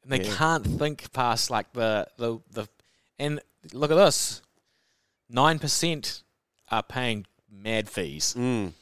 [0.02, 0.34] And they Yeah.
[0.36, 2.68] can't think past like the, the, the,
[3.18, 3.40] and
[3.72, 4.42] look at this
[5.32, 6.22] 9%
[6.70, 8.72] are paying mad fees Mm.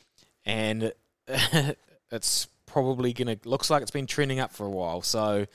[0.45, 0.93] and
[2.11, 5.03] it's probably gonna looks like it's been trending up for a while.
[5.03, 5.47] So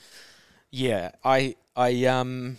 [0.70, 2.56] yeah, I I um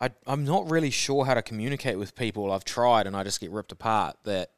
[0.00, 2.52] I I'm not really sure how to communicate with people.
[2.52, 4.50] I've tried and I just get ripped apart that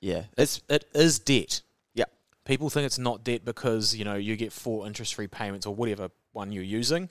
[0.00, 0.24] Yeah.
[0.36, 1.62] it's it is debt.
[1.94, 2.04] Yeah.
[2.44, 5.74] People think it's not debt because, you know, you get four interest free payments or
[5.74, 7.08] whatever one you're using.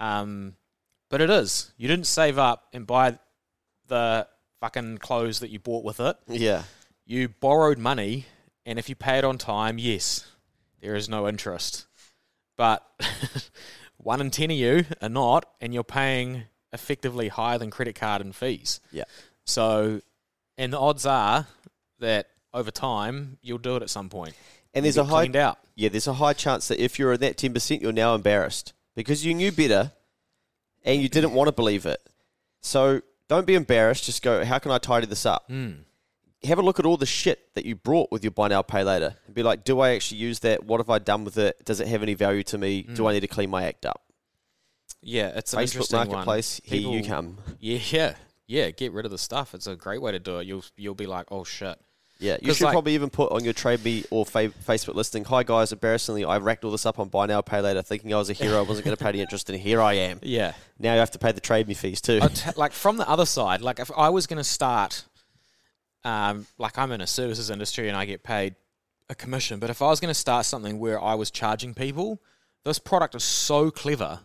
[0.00, 0.56] Um
[1.10, 1.72] but it is.
[1.76, 3.18] You didn't save up and buy
[3.86, 4.26] the
[4.60, 6.62] fucking clothes that you bought with it Yeah.
[7.06, 8.24] you borrowed money,
[8.66, 10.26] and if you pay it on time, yes,
[10.80, 11.86] there is no interest.
[12.56, 12.82] But
[13.98, 18.20] one in ten of you are not, and you're paying effectively higher than credit card
[18.20, 18.80] and fees.
[18.92, 19.04] Yeah.
[19.46, 20.02] So,
[20.58, 21.46] and the odds are
[22.00, 24.34] that over time, you'll do it at some point.
[24.74, 25.58] And there's a high out.
[25.76, 29.24] Yeah, there's a high chance that if you're in that 10%, you're now embarrassed because
[29.24, 29.92] you knew better
[30.84, 32.00] and you didn't want to believe it.
[32.60, 34.04] So don't be embarrassed.
[34.04, 35.44] Just go, how can I tidy this up?
[35.48, 35.70] Hmm.
[36.42, 38.84] Have a look at all the shit that you brought with your buy now, pay
[38.84, 40.64] later and be like, do I actually use that?
[40.64, 41.64] What have I done with it?
[41.64, 42.82] Does it have any value to me?
[42.82, 43.08] Do hmm.
[43.08, 44.02] I need to clean my act up?
[45.04, 46.78] Yeah, it's an Facebook interesting Marketplace, one.
[46.80, 47.38] here you come.
[47.60, 48.14] Yeah, yeah,
[48.46, 48.70] yeah.
[48.70, 49.54] Get rid of the stuff.
[49.54, 50.46] It's a great way to do it.
[50.46, 51.78] You'll you'll be like, oh shit.
[52.20, 55.24] Yeah, you should like- probably even put on your Trade Me or fa- Facebook listing,
[55.24, 58.18] hi guys, embarrassingly, I racked all this up on buy now, pay later, thinking I
[58.18, 60.20] was a hero, I wasn't going to pay any interest, and here I am.
[60.22, 60.52] Yeah.
[60.78, 62.20] Now you have to pay the Trade Me fees too.
[62.20, 65.04] T- like from the other side, like if I was going to start,
[66.04, 68.54] um, like I'm in a services industry and I get paid
[69.10, 72.22] a commission, but if I was going to start something where I was charging people,
[72.64, 74.20] this product is so clever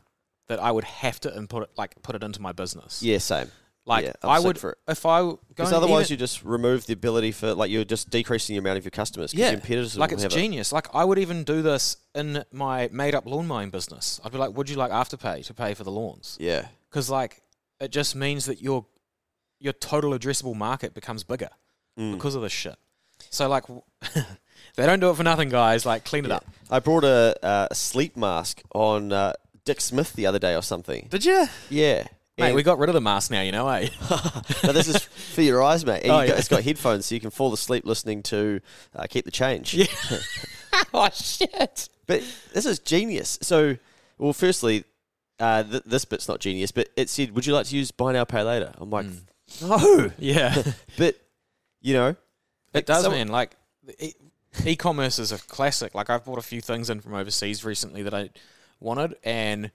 [0.50, 3.02] that I would have to input it, like put it into my business.
[3.02, 3.50] yeah, same.
[3.86, 4.58] Like Yeah, I would,
[4.88, 8.54] if I Because otherwise, even- you just remove the ability for like you're just decreasing
[8.56, 9.34] the amount of your customers.
[9.34, 10.36] yeah, your like it's have it.
[10.36, 10.72] genius.
[10.72, 14.20] Like I would even do this in my made-up lawn mowing business.
[14.24, 17.42] I'd be like, "Would you like Afterpay to pay for the lawns?" Yeah, because like
[17.80, 18.86] it just means that your
[19.60, 21.50] your total addressable market becomes bigger
[21.98, 22.14] Mm.
[22.14, 22.76] because of this shit.
[23.32, 23.64] So like
[24.76, 25.86] they don't do it for nothing, guys.
[25.86, 26.36] Like clean it Yeah.
[26.38, 26.46] up.
[26.70, 29.34] I brought a, uh, a sleep mask on uh,
[29.66, 31.08] Dick Smith the other day or something.
[31.10, 31.48] Did you?
[31.70, 32.08] Yeah.
[32.38, 33.90] Mate, we got rid of the mask now, you know, eh?
[34.64, 36.04] no, this is for your eyes, mate.
[36.04, 36.40] And Oh, you got, yeah.
[36.40, 38.62] it's got headphones, so you can fall asleep listening to
[38.96, 39.74] uh, Keep the Change.
[39.74, 39.86] Yeah.
[40.94, 41.90] oh shit.
[42.08, 43.38] But this is genius.
[43.42, 43.76] So,
[44.18, 44.86] well, firstly,
[45.40, 48.14] uh, th- this bit's not genius, but it said, "Would you like to use buy
[48.14, 49.08] now, pay later?" I'm like,
[49.62, 50.64] no, Yeah.
[50.98, 51.16] but
[51.82, 52.16] you know,
[52.74, 53.28] It does, some- man.
[53.28, 53.58] Like
[54.00, 54.14] e-
[54.66, 55.94] e-commerce is a classic.
[55.94, 58.30] Like I've bought a few things in from overseas recently that I
[58.80, 59.72] wanted, and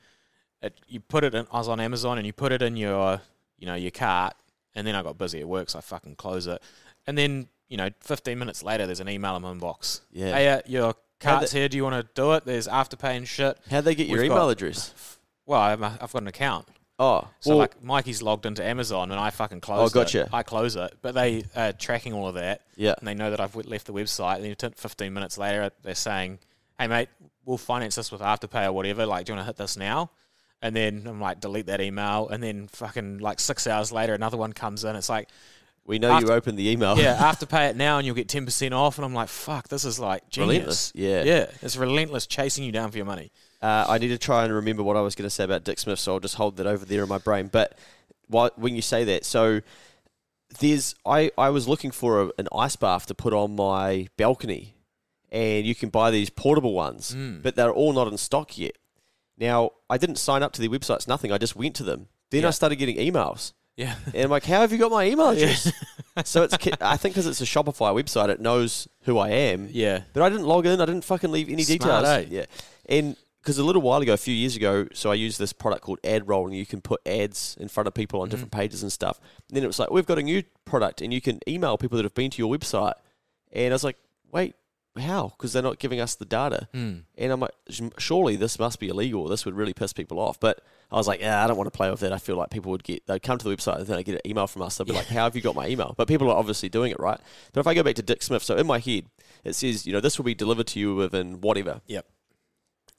[0.63, 1.47] it, you put it in.
[1.53, 3.21] I was on Amazon, and you put it in your,
[3.59, 4.35] you know, your cart,
[4.75, 6.63] and then I got busy at work, so I fucking close it,
[7.07, 10.03] and then you know, 15 minutes later, there's an email in my inbox.
[10.13, 10.33] Yeah.
[10.33, 11.69] Hey, uh, your cart's the- here.
[11.69, 12.45] Do you want to do it?
[12.45, 13.59] There's afterpay and shit.
[13.71, 15.17] how'd they get your We've email got- address?
[15.47, 16.69] Well, I'm a, I've got an account.
[16.99, 20.23] Oh, So well, like Mikey's logged into Amazon and I fucking close oh, gotcha.
[20.23, 20.29] it.
[20.33, 22.61] I close it, but they are tracking all of that.
[22.77, 22.95] Yeah.
[22.99, 24.37] and they know that I've left the website.
[24.37, 26.39] And then 15 minutes later, they're saying,
[26.79, 27.09] "Hey mate,
[27.45, 29.07] we'll finance this with Afterpay or whatever.
[29.07, 30.11] Like, do you want to hit this now?"
[30.63, 32.29] And then I'm like, delete that email.
[32.29, 34.97] And then fucking like six hours later, another one comes in.
[34.97, 35.29] It's like,
[35.85, 36.99] we know after- you opened the email.
[36.99, 38.97] yeah, Afterpay it now, and you'll get 10% off.
[38.97, 41.23] And I'm like, fuck, this is like Relentless, yeah.
[41.23, 43.31] yeah, it's relentless, chasing you down for your money.
[43.61, 45.79] Uh, I need to try and remember what I was going to say about Dick
[45.79, 47.49] Smith, so I'll just hold that over there in my brain.
[47.53, 47.77] But
[48.29, 49.61] why, when you say that, so
[50.61, 54.74] there's I, I was looking for a, an ice bath to put on my balcony,
[55.35, 58.77] and you can buy these portable ones, but they're all not in stock yet.
[59.37, 61.33] Now I didn't sign up to their websites, nothing.
[61.33, 62.07] I just went to them.
[62.31, 62.49] Then Yeah.
[62.49, 65.71] I started getting emails, Yeah, and I'm like, "How have you got my email address?"
[66.25, 69.69] so it's I think because it's a Shopify website, it knows who I am.
[69.73, 70.81] yeah, But I didn't log in.
[70.81, 72.05] I didn't fucking leave any Smart, details.
[72.07, 72.25] eh?
[72.31, 72.45] Yeah,
[72.89, 75.83] and because a little while ago, a few years ago, so I used this product
[75.83, 78.91] called AdRoll, and you can put ads in front of people on different pages and
[78.91, 79.21] stuff.
[79.51, 81.97] And then it was like, we've got a new product, and you can email people
[81.97, 82.95] that have been to your website.
[83.53, 83.99] And I was like,
[84.33, 84.55] wait,
[84.99, 85.33] how?
[85.37, 86.69] Because they're not giving us the data.
[86.73, 86.99] Hmm.
[87.19, 87.55] And I'm like,
[87.99, 89.27] surely this must be illegal.
[89.27, 90.39] This would really piss people off.
[90.39, 92.13] But I was like, yeah, I don't want to play with that.
[92.13, 94.15] I feel like people would get, they'd come to the website and then they get
[94.17, 94.77] an email from us.
[94.77, 95.95] They'd be like, how have you got my email?
[95.97, 97.19] But people are obviously doing it, right?
[97.53, 99.07] But if I go back to Dick Smith, so in my head,
[99.43, 101.81] it says, you know, this will be delivered to you within whatever.
[101.87, 102.07] yep.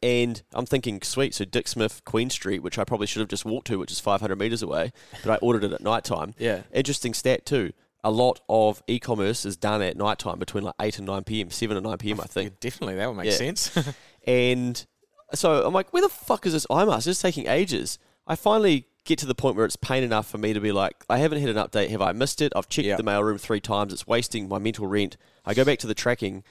[0.03, 3.45] And I'm thinking, sweet, so Dick Smith, Queen Street, which I probably should have just
[3.45, 4.91] walked to, which is 500 metres away,
[5.23, 6.35] but I ordered it at night time.
[6.37, 6.61] Yeah.
[6.71, 7.71] Interesting stat, too.
[8.05, 11.23] A lot of e commerce is done at night time between like 8 and 9
[11.23, 12.59] p.m., 7 and 9 p.m., I think.
[12.61, 13.31] definitely, that would make Yeah.
[13.37, 13.77] sense.
[14.27, 14.85] And
[15.33, 17.07] so I'm like, where the fuck is this iMask?
[17.07, 17.99] It's taking ages.
[18.27, 21.03] I finally get to the point where it's pain enough for me to be like,
[21.09, 21.89] I haven't hit an update.
[21.89, 22.51] Have I missed it?
[22.55, 22.95] I've checked Yeah.
[22.95, 23.93] the mailroom three times.
[23.93, 25.17] It's wasting my mental rent.
[25.45, 26.43] I go back to the tracking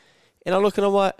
[0.46, 1.14] and I look and I'm like,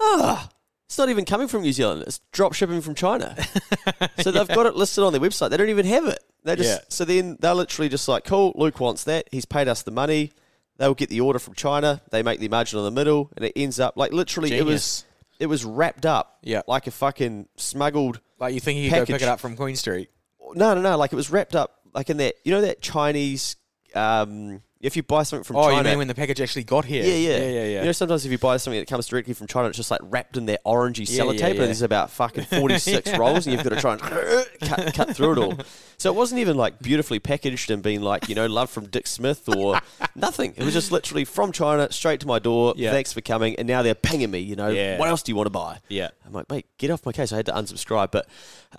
[0.00, 0.48] ah,
[0.86, 2.02] it's not even coming from New Zealand.
[2.06, 3.36] It's drop shipping from China.
[4.20, 5.50] so they've got it listed on their website.
[5.50, 6.18] They don't even have it.
[6.44, 6.78] They just Yeah.
[6.88, 9.28] so then they're literally just like, cool, Luke wants that.
[9.30, 10.32] He's paid us the money.
[10.78, 12.00] They'll get the order from China.
[12.10, 15.04] They make the margin on the middle, and it ends up like literally it was
[15.38, 16.62] it was wrapped up Yeah.
[16.66, 19.76] like a fucking smuggled like you think you could go pick it up from Queen
[19.76, 20.08] Street?
[20.54, 23.56] no no no like it was wrapped up like in that you know that chinese
[23.94, 26.84] um if you buy something from Oh, china you mean when the package actually got
[26.86, 27.04] here?
[27.04, 27.78] yeah, yeah, yeah, yeah, yeah.
[27.80, 30.00] You know, sometimes if you buy something that comes directly from China, it's just like
[30.04, 31.64] wrapped in their orangey Yeah, sellotape, yeah, and yeah.
[31.66, 34.00] there's about fucking forty-six rolls, and you've got to try and
[34.62, 35.58] cut, cut through it all.
[35.98, 39.06] So it wasn't even like beautifully packaged and being like, you know, love from Dick
[39.06, 39.78] Smith or
[40.14, 40.54] nothing.
[40.56, 42.72] It was just literally from China straight to my door.
[42.76, 42.90] Yeah.
[42.90, 44.38] Thanks for coming, and now they're pinging me.
[44.38, 44.98] You know, Yeah.
[44.98, 45.78] what else do you want to buy?
[45.88, 46.08] yeah.
[46.26, 47.32] I'm like, mate, get off my case.
[47.32, 48.12] I had to unsubscribe.
[48.12, 48.28] But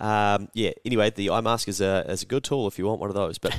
[0.00, 3.10] um, yeah, anyway, the iMask is a, is a good tool if you want one
[3.10, 3.36] of those.
[3.36, 3.54] But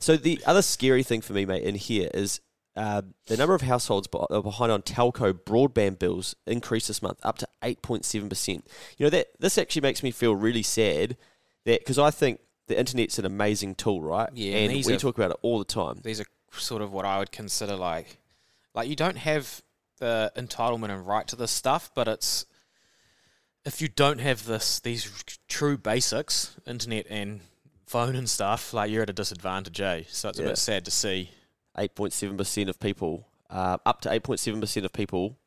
[0.00, 2.40] so the other scary thing for me, mate, in here is
[2.76, 7.38] uh, the number of households uh, behind on telco broadband bills increased this month up
[7.38, 8.48] to 8.7%.
[8.98, 11.16] You know, that this actually makes me feel really sad
[11.64, 14.28] that because I think the internet's an amazing tool, right?
[14.34, 16.00] Yeah, and we are- talk about it all the time.
[16.02, 18.18] these are sort of what I would consider like
[18.74, 19.62] like you don't have
[19.98, 22.44] the entitlement and right to this stuff, but it's
[23.64, 25.10] if you don't have this these
[25.48, 27.40] true basics, internet and
[27.86, 30.02] phone and stuff, like you're at a disadvantage, eh?
[30.08, 31.30] So it's a bit sad to see.
[31.76, 35.38] 8.7% of people, uh, up to 8.7% of people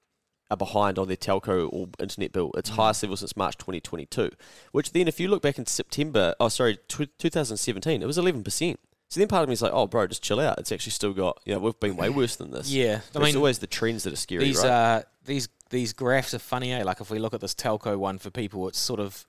[0.52, 2.52] are behind on their telco or internet bill.
[2.58, 4.32] It's highest level since March 2022.
[4.72, 8.76] Which then, if you look back in September, oh, sorry, tw 2017, it was 11%.
[9.10, 10.60] So then part of me is like, oh, bro, just chill out.
[10.60, 12.70] It's actually still got, you know, we've been way worse than this.
[12.72, 14.70] Yeah, But I it's mean always the trends that are scary, these right?
[14.70, 16.84] uh these these graphs are funny, eh?
[16.84, 19.26] Like if we look at this telco one for people, it's sort of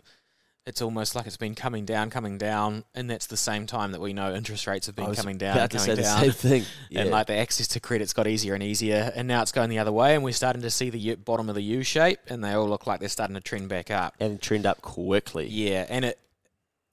[0.67, 4.01] it's almost like it's been coming down, coming down, and that's the same time that
[4.01, 5.97] we know interest rates have been coming down, coming down.
[5.97, 6.65] the same thing.
[6.91, 7.03] Yeah.
[7.03, 9.79] and like the access to credit's got easier and easier, and now it's going the
[9.79, 12.45] other way, and we're starting to see the U- bottom of the U shape, and
[12.45, 14.15] they all look like they're starting to trend back up.
[14.21, 15.49] and trend up quickly.
[15.49, 16.19] Yeah, and it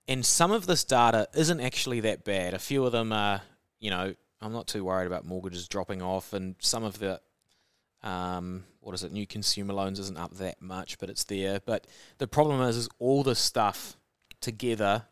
[0.07, 2.53] and some of this data isn't actually that bad.
[2.53, 3.41] A few of them are,
[3.79, 7.19] you know, I'm not too worried about mortgages dropping off, and some of the,
[8.01, 11.59] um, what is it, new consumer loans isn't up that much, but it's there.
[11.65, 11.85] But
[12.19, 13.97] the problem is, is all this stuff
[14.39, 15.03] together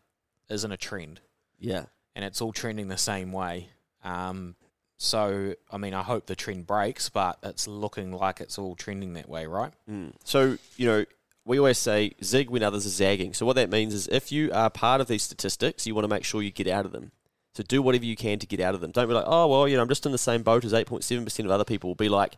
[0.48, 1.20] isn't a trend
[1.58, 1.84] Yeah.
[2.14, 3.68] and it's all trending the same way.
[4.02, 4.54] Um,
[4.96, 9.12] so, I mean, I hope the trend breaks, but it's looking like it's all trending
[9.12, 9.74] that way, right?
[9.90, 10.12] Mm.
[10.24, 11.04] So, you know,
[11.44, 13.34] we always say zig when others are zagging.
[13.34, 16.08] So, what that means is if you are part of these statistics, you want to
[16.08, 17.12] make sure you get out of them.
[17.54, 18.90] So, do whatever you can to get out of them.
[18.90, 21.44] Don't be like, oh, well, you know, I'm just in the same boat as 8.7%
[21.44, 21.94] of other people.
[21.94, 22.36] Be like,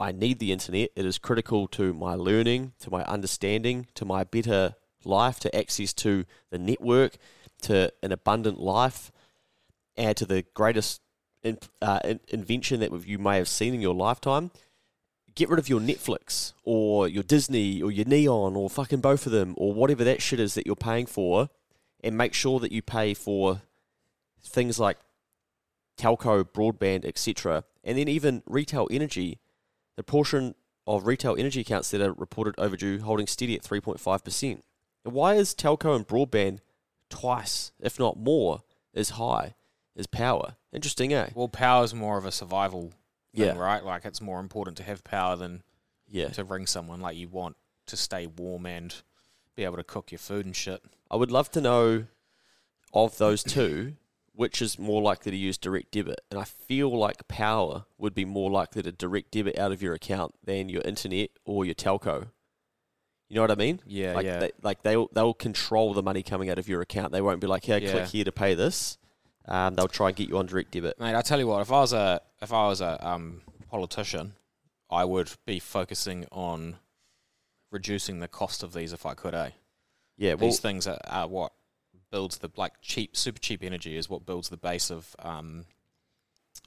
[0.00, 0.90] I need the internet.
[0.96, 5.92] It is critical to my learning, to my understanding, to my better life, to access
[5.94, 7.16] to the network,
[7.62, 9.12] to an abundant life,
[9.96, 11.02] and to the greatest
[11.42, 14.50] in, uh, in, invention that you may have seen in your lifetime
[15.34, 19.32] get rid of your Netflix or your Disney or your Neon or fucking both of
[19.32, 21.48] them or whatever that shit is that you're paying for
[22.02, 23.62] and make sure that you pay for
[24.42, 24.98] things like
[25.96, 27.64] telco, broadband, etc.
[27.84, 29.38] And then even retail energy,
[30.00, 30.54] the portion
[30.86, 34.62] of retail energy accounts that are reported overdue holding steady at 3.5%.
[35.04, 36.60] And why is telco and broadband
[37.10, 38.62] twice, if not more,
[38.94, 39.56] as high
[39.94, 40.56] as power?
[40.72, 41.28] Interesting, eh?
[41.34, 42.92] Well, power is more of a survival
[43.36, 43.58] thing, Yeah.
[43.58, 43.84] right?
[43.84, 45.62] Like, it's more important to have power than
[46.08, 46.28] Yeah.
[46.28, 47.02] to ring someone.
[47.02, 48.94] Like, you want to stay warm and
[49.54, 50.82] be able to cook your food and shit.
[51.10, 52.06] I would love to know
[52.94, 53.96] of those two,
[54.34, 56.20] which is more likely to use direct debit.
[56.30, 59.94] And I feel like power would be more likely to direct debit out of your
[59.94, 62.28] account than your internet or your telco.
[63.28, 63.80] You know what I mean?
[63.86, 64.38] Yeah, like yeah.
[64.40, 67.12] They, like they'll they'll control the money coming out of your account.
[67.12, 67.90] They won't be like, "Here, Yeah.
[67.92, 68.98] click here to pay this."
[69.46, 70.98] Um, they'll try and get you on direct debit.
[70.98, 74.34] Mate, I tell you what, if I was a if I was a um, politician,
[74.90, 76.78] I would be focusing on
[77.70, 79.50] reducing the cost of these if I could, eh?
[80.16, 81.52] Yeah, well, These things are, are what
[82.10, 85.66] builds the like cheap, super cheap energy is what builds the base of um,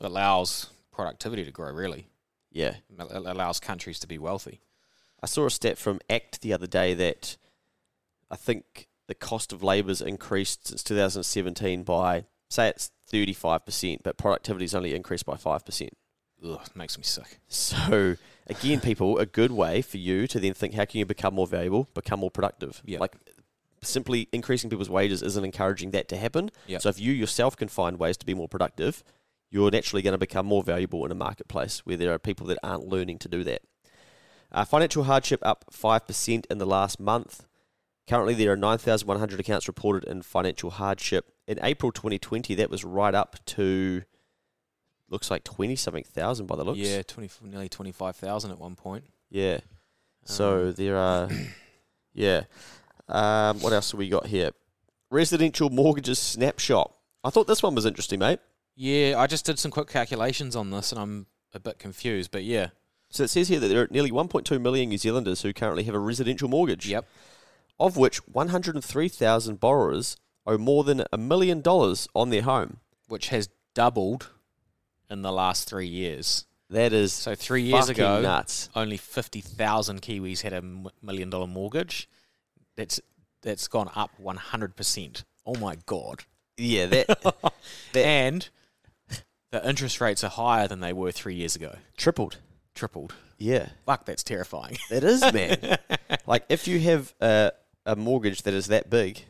[0.02, 1.72] allows productivity to grow.
[1.72, 2.08] Really,
[2.52, 2.76] yeah.
[2.98, 4.62] it allows countries to be wealthy.
[5.22, 7.38] I saw a stat from ACT the other day that
[8.30, 14.76] I think the cost of labour's increased since 2017 by, say it's 35%, but productivity's
[14.76, 15.90] only increased by 5%.
[16.46, 17.40] Ugh, makes me sick.
[17.48, 18.16] So,
[18.48, 21.48] again, people, a good way for you to then think, how can you become more
[21.48, 22.82] valuable, become more productive?
[22.86, 23.00] Yep.
[23.00, 23.16] Like,
[23.84, 26.50] simply increasing people's wages isn't encouraging that to happen.
[26.68, 26.82] Yep.
[26.82, 29.04] So, if you yourself can find ways to be more productive,
[29.50, 32.58] you're naturally going to become more valuable in a marketplace where there are people that
[32.64, 33.62] aren't learning to do that.
[34.52, 37.46] Uh, financial hardship up 5% in the last month.
[38.08, 41.32] Currently, there are 9,100 accounts reported in financial hardship.
[41.48, 44.04] In April 2020, that was right up to,
[45.10, 46.80] looks like 20 something thousand by the looks.
[46.80, 49.06] Yeah, twenty nearly twenty five thousand at one point.
[49.30, 49.60] Yeah.
[50.26, 51.30] So Um, there are,
[52.14, 52.44] yeah.
[53.10, 54.52] Um, what else have we got here?
[55.10, 56.92] Residential mortgages snapshot.
[57.24, 58.40] I thought this one was interesting, mate.
[58.76, 62.32] Yeah, I just did some quick calculations on this, and I'm a bit confused.
[62.32, 62.70] But yeah,
[63.10, 65.94] So it says here that there are nearly 1.2 million New Zealanders who currently have
[65.96, 66.88] a residential mortgage.
[66.88, 67.06] yep.
[67.80, 72.78] Of which 103,000 borrowers owe more than a million dollars on their home.
[73.08, 74.30] which has doubled
[75.10, 76.46] in the last three years.
[76.70, 78.70] That is So three years ago, nuts.
[78.76, 80.62] only fifty thousand Kiwis had a
[81.02, 82.10] million dollar mortgage.
[82.76, 83.00] That's
[83.42, 85.24] that's gone up one hundred percent.
[85.46, 86.24] Oh my god!
[86.58, 87.08] Yeah, that,
[87.94, 88.50] that And
[89.52, 91.76] the interest rates are higher than they were three years ago.
[91.98, 92.38] tripled.
[92.74, 93.14] Tripled.
[93.38, 93.70] Yeah.
[93.86, 94.78] Fuck, that's terrifying.
[94.90, 95.78] It is, man.
[96.26, 97.52] like if you have a,
[97.86, 99.26] a mortgage that is that big,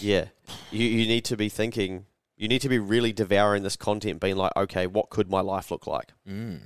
[0.00, 0.26] yeah,
[0.70, 2.06] you, you need to be thinking,
[2.36, 5.70] You need to be really devouring this content, being like, okay, what could my life
[5.72, 6.12] look like?
[6.28, 6.60] Mm.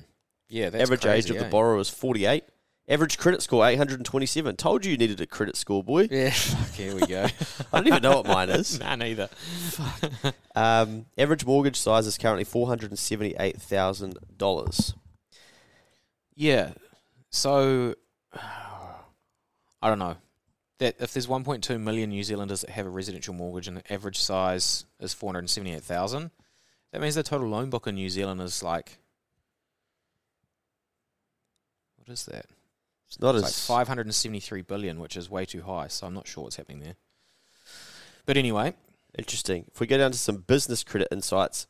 [0.49, 1.51] Yeah, that's Average age crazy, of the eh?
[1.51, 2.45] borrower is 48.
[2.89, 4.55] Average credit score 827.
[4.57, 6.07] Told you you needed a credit score, boy.
[6.09, 7.27] Yeah, fuck, here we go.
[7.73, 8.79] I don't even know what mine is.
[8.81, 9.29] nah, neither.
[10.55, 14.95] Um, average mortgage size is currently $478,000.
[16.37, 16.75] Yeah.
[17.31, 17.97] So
[18.35, 20.15] I don't know.
[20.79, 24.19] That if there's 1.2 million New Zealanders that have a residential mortgage and the average
[24.19, 26.31] size is 478,000,
[26.93, 28.99] that means the total loan book in New Zealand is like
[31.97, 32.47] what is that?
[33.09, 35.89] It's not It's as like 573 billion, which is way too high.
[35.89, 36.97] So I'm not sure what's happening there.
[38.25, 38.75] But anyway,
[39.17, 39.67] interesting.
[39.73, 41.67] If we go down to some business credit insights,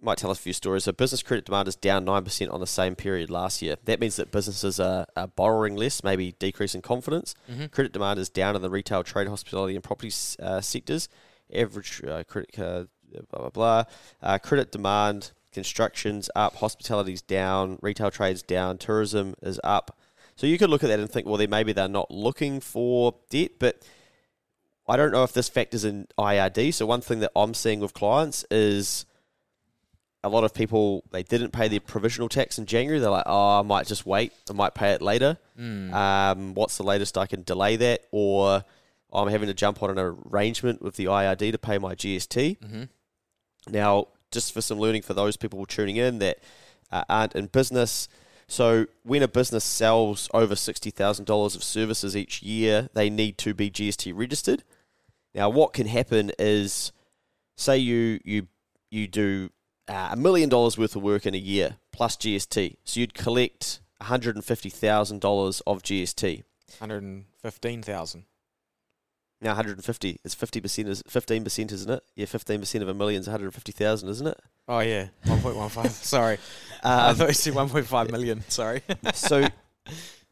[0.00, 0.84] might tell us a few stories.
[0.84, 3.76] So, business credit demand is down 9% on the same period last year.
[3.84, 7.34] That means that businesses are, are borrowing less, maybe decreasing confidence.
[7.50, 7.70] Mhm.
[7.70, 11.08] Credit demand is down in the retail, trade, hospitality, and property uh, sectors.
[11.52, 12.84] Average uh, credit, uh,
[13.30, 13.84] blah, blah, blah.
[14.22, 19.96] Uh, credit demand, construction's up, hospitality's down, retail trade's down, tourism is up.
[20.36, 23.14] So, you could look at that and think, well, then maybe they're not looking for
[23.30, 23.82] debt, but
[24.88, 26.72] I don't know if this factors in IRD.
[26.74, 29.04] So one thing that I'm seeing with clients is
[30.22, 33.00] a lot of people they didn't pay their provisional tax in January.
[33.00, 34.32] They're like, oh, I might just wait.
[34.48, 35.38] I might pay it later.
[35.58, 35.92] Mm.
[35.92, 38.02] Um, what's the latest I can delay that?
[38.12, 38.64] Or
[39.12, 42.62] I'm having to jump on an arrangement with the IRD to pay my GST.
[42.62, 42.82] hmm
[43.68, 46.38] Now, just for some learning for those people tuning in that
[46.92, 48.08] uh, aren't in business.
[48.48, 53.70] So, when a business sells over $60,000 of services each year, they need to be
[53.70, 54.62] GST registered.
[55.34, 56.92] Now, what can happen is,
[57.56, 58.48] say you you
[58.90, 59.50] you do
[59.88, 63.80] uh, a million dollars worth of work in a year plus GST, so you'd collect
[63.98, 66.44] one hundred and fifty thousand dollars of GST.
[66.78, 66.80] 115,000.
[66.80, 68.24] Now, one hundred and
[69.42, 72.02] fifty is fifty percent is fifteen percent, isn't it?
[72.14, 74.38] Yeah, fifteen percent of a million is one hundred and fifty thousand, isn't it?
[74.68, 75.88] Oh yeah, 1.15.
[75.90, 76.38] Sorry,
[76.82, 78.42] I Um, thought you said 1.5 million.
[78.48, 78.82] Sorry.
[79.14, 79.46] so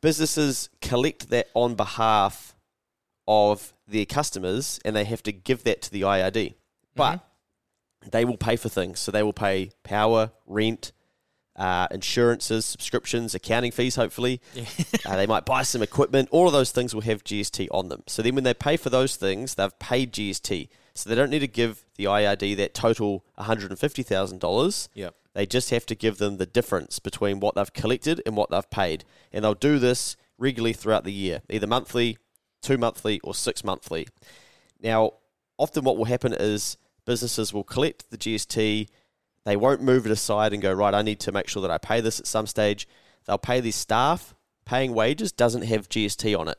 [0.01, 2.57] businesses collect that on behalf
[3.29, 6.55] of their customers and they have to give that to the IRD.
[6.97, 7.21] But
[8.11, 8.99] they will pay for things.
[9.01, 10.93] So they will pay power, rent,
[11.57, 14.41] uh, insurances, subscriptions, accounting fees, hopefully.
[14.55, 14.65] Yeah.
[15.07, 16.29] Uh, they might buy some equipment.
[16.31, 18.03] All of those things will have GST on them.
[18.07, 20.69] So then when they pay for those things, they've paid GST.
[20.95, 24.89] So they don't need to give the IRD that total $150,000.
[24.95, 25.15] Yep.
[25.35, 28.71] They just have to give them the difference between what they've collected and what they've
[28.71, 29.05] paid.
[29.33, 32.19] And they'll do this regularly throughout the year, either monthly,
[32.63, 34.09] two monthly, or six monthly.
[34.81, 35.15] Now,
[35.59, 38.89] often what will happen is businesses will collect the GST,
[39.45, 41.79] they won't move it aside and go, right, I need to make sure that I
[41.79, 42.89] pay this at some stage.
[43.27, 44.35] They'll pay their staff,
[44.65, 46.59] paying wages doesn't have GST on it.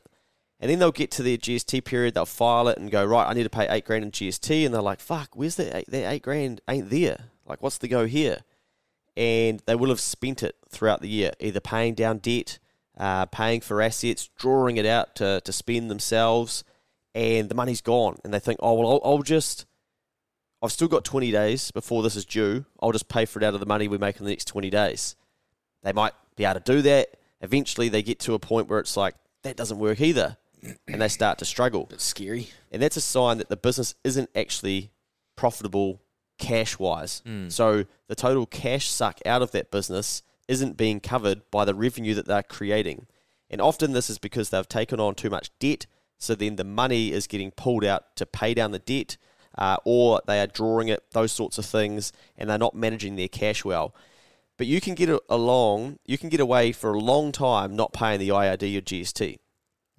[0.58, 3.34] And then they'll get to their GST period, they'll file it and go, right, I
[3.34, 4.64] need to pay eight grand in GST.
[4.64, 6.60] And they're like, fuck, where's that eight, that eight grand?
[6.68, 7.30] Ain't there.
[7.44, 8.38] Like, what's the go here?
[9.16, 12.58] And they will have spent it throughout the year, either paying down debt,
[12.96, 16.64] uh, paying for assets, drawing it out to, to spend themselves,
[17.14, 18.16] and the money's gone.
[18.24, 19.66] And they think, oh, well, I'll, I'll just,
[20.66, 22.64] I've still got 20 days before this is due.
[22.82, 24.68] I'll just pay for it out of the money we make in the next 20
[24.68, 25.14] days.
[25.84, 27.10] They might be able to do that.
[27.40, 29.14] Eventually, they get to a point where it's like,
[29.44, 30.36] that doesn't work either.
[30.88, 31.84] And they start to struggle.
[31.84, 32.48] Bit scary.
[32.72, 34.90] And that's a sign that the business isn't actually
[35.36, 36.00] profitable
[36.38, 37.22] cash wise.
[37.24, 37.52] Mm.
[37.52, 42.14] So the total cash suck out of that business isn't being covered by the revenue
[42.14, 43.06] that they're creating.
[43.48, 45.86] And often this is because they've taken on too much debt.
[46.18, 49.16] So then the money is getting pulled out to pay down the debt,
[49.58, 53.28] uh, or they are drawing it, those sorts of things, and they're not managing their
[53.28, 53.94] cash well.
[54.58, 58.18] But you can get along, you can get away for a long time not paying
[58.20, 59.38] the IRD or GST.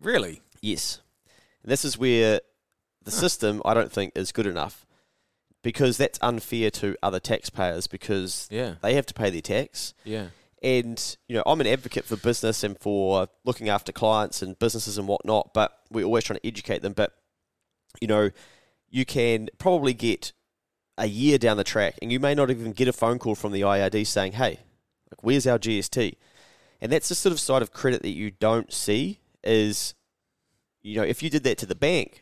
[0.01, 0.41] Really?
[0.61, 1.01] Yes.
[1.63, 2.39] And this is where
[3.03, 4.85] the system, I don't think, is good enough
[5.63, 8.75] because that's unfair to other taxpayers because Yeah.
[8.81, 9.93] they have to pay their tax.
[10.03, 10.27] Yeah.
[10.63, 14.97] And, you know, I'm an advocate for business and for looking after clients and businesses
[14.97, 16.93] and whatnot, but we're always trying to educate them.
[16.93, 17.13] But,
[18.01, 18.31] you know,
[18.89, 20.33] you can probably get
[20.97, 23.51] a year down the track and you may not even get a phone call from
[23.51, 24.59] the IRD saying, hey,
[25.11, 26.15] like, where's our GST?
[26.81, 29.93] And that's the sort of side of credit that you don't see is,
[30.81, 32.21] you know, if you did that to the bank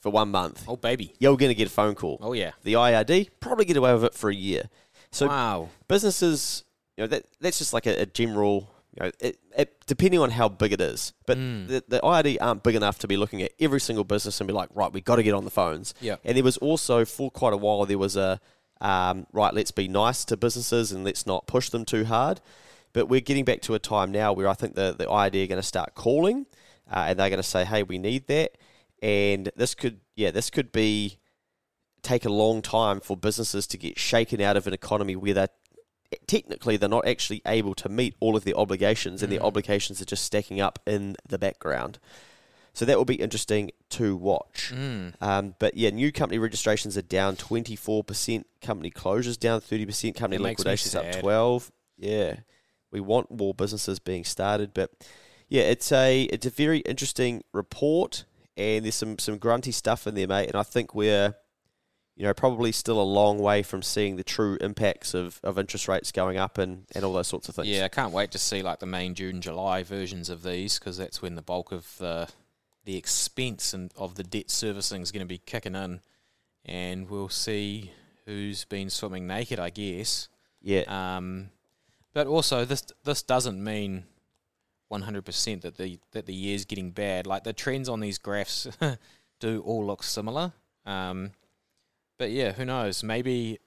[0.00, 1.14] for one month, Oh baby.
[1.18, 2.18] you're going to get a phone call.
[2.20, 2.52] Oh yeah.
[2.62, 4.68] The IRD, probably get away with it for a year.
[5.10, 5.68] So wow.
[5.88, 6.64] businesses,
[6.96, 10.30] you know, that that's just like a, a general, you know, it, it, depending on
[10.30, 11.12] how big it is.
[11.26, 11.68] But Mm.
[11.68, 14.52] the, the IRD aren't big enough to be looking at every single business and be
[14.54, 15.94] like, right, we got to get on the phones.
[16.00, 16.16] Yeah.
[16.24, 18.40] And there was also for quite a while there was a
[18.80, 22.40] um, right, let's be nice to businesses and let's not push them too hard.
[22.92, 25.46] But we're getting back to a time now where I think the the IRD are
[25.48, 26.46] going to start calling,
[26.90, 28.56] uh, and they're going to say, hey, we need that,
[29.02, 31.18] and this could yeah, this could be
[32.02, 35.48] take a long time for businesses to get shaken out of an economy where they're
[36.26, 40.06] technically they're not actually able to meet all of their obligations and their obligations are
[40.06, 41.98] just stacking up in the background.
[42.72, 44.72] So that will be interesting to watch.
[45.20, 50.94] Um, but yeah, new company registrations are down 24%, company closures down 30%, company liquidations
[50.94, 51.20] up sad.
[51.20, 51.72] 12.
[51.98, 52.36] Yeah.
[52.90, 54.92] We want more businesses being started, but
[55.48, 58.24] yeah, it's a it's a very interesting report
[58.56, 61.34] and there's some some grunty stuff in there, mate, and I think we're
[62.18, 65.86] you know, probably still a long way from seeing the true impacts of, of interest
[65.86, 67.68] rates going up and, and all those sorts of things.
[67.68, 70.96] Yeah, I can't wait to see like the May, June, July versions of these because
[70.96, 72.28] that's when the bulk of the
[72.84, 76.00] the expense and of the debt servicing is going to be kicking in,
[76.64, 77.92] and we'll see
[78.26, 80.28] who's been swimming naked, I guess.
[80.60, 80.82] Yeah.
[80.88, 81.50] Um,
[82.14, 84.06] but also this this doesn't mean
[84.90, 87.28] 100% that the that the year's getting bad.
[87.28, 88.66] Like the trends on these graphs
[89.38, 90.52] do all look similar.
[90.84, 91.30] Um,
[92.18, 93.02] but yeah, who knows?
[93.02, 93.58] Maybe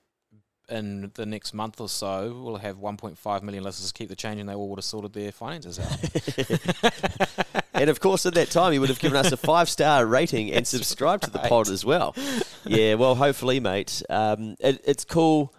[0.70, 4.48] in the next month or so, we'll have 1.5 million listeners keep the change, and
[4.50, 7.56] they all would have sorted their finances out.
[7.74, 10.52] and of course, at that time, you would have given us a five star rating
[10.52, 12.16] and subscribed to the pod as well.
[12.64, 14.04] Yeah, well, hopefully, mate.
[14.08, 15.52] Um, it, it's cool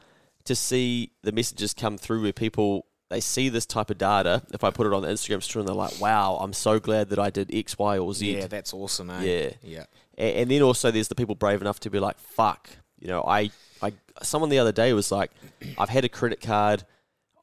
[0.45, 4.43] to see the messages come through where people they see this type of data.
[4.55, 7.09] If I put it on the Instagram story, and they're like, "Wow, I'm so glad
[7.09, 9.23] that I did X, Y, or Z." yeah, that's awesome, eh?
[9.25, 9.51] Yeah.
[9.63, 9.85] yeah.
[10.17, 12.71] A- and then also there's the people brave enough to be like, "Fuck,"
[13.03, 13.23] you know.
[13.27, 13.51] I,
[13.83, 13.93] I,
[14.23, 15.33] someone the other day was like,
[15.77, 16.85] "I've had a credit card,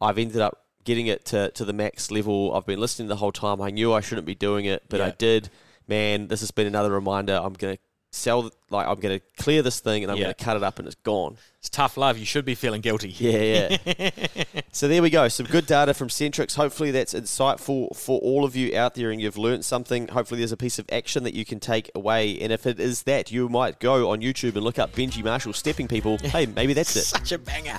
[0.01, 2.55] I've ended up getting it to to the max level.
[2.55, 3.61] I've been listening the whole time.
[3.61, 5.49] I knew I shouldn't be doing it, but I did.
[5.87, 7.39] Man, this has been another reminder.
[7.43, 7.77] I'm gonna
[8.11, 10.23] sell, like, I'm gonna clear this thing, and I'm Yeah.
[10.25, 11.37] gonna cut it up, and it's gone.
[11.59, 12.17] It's tough love.
[12.17, 13.09] You should be feeling guilty.
[13.17, 14.09] Yeah, yeah.
[14.71, 15.27] so there we go.
[15.27, 16.55] Some good data from Centrix.
[16.55, 20.07] Hopefully that's insightful for all of you out there and you've learned something.
[20.07, 22.39] Hopefully there's a piece of action that you can take away.
[22.39, 25.51] And if it is that, you might go on YouTube and look up Benji Marshall
[25.51, 26.17] stepping people.
[26.19, 27.01] Hey, maybe that's it.
[27.03, 27.77] Such a banger.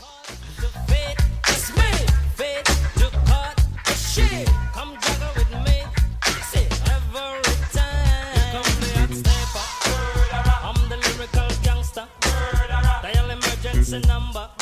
[13.93, 14.60] a number.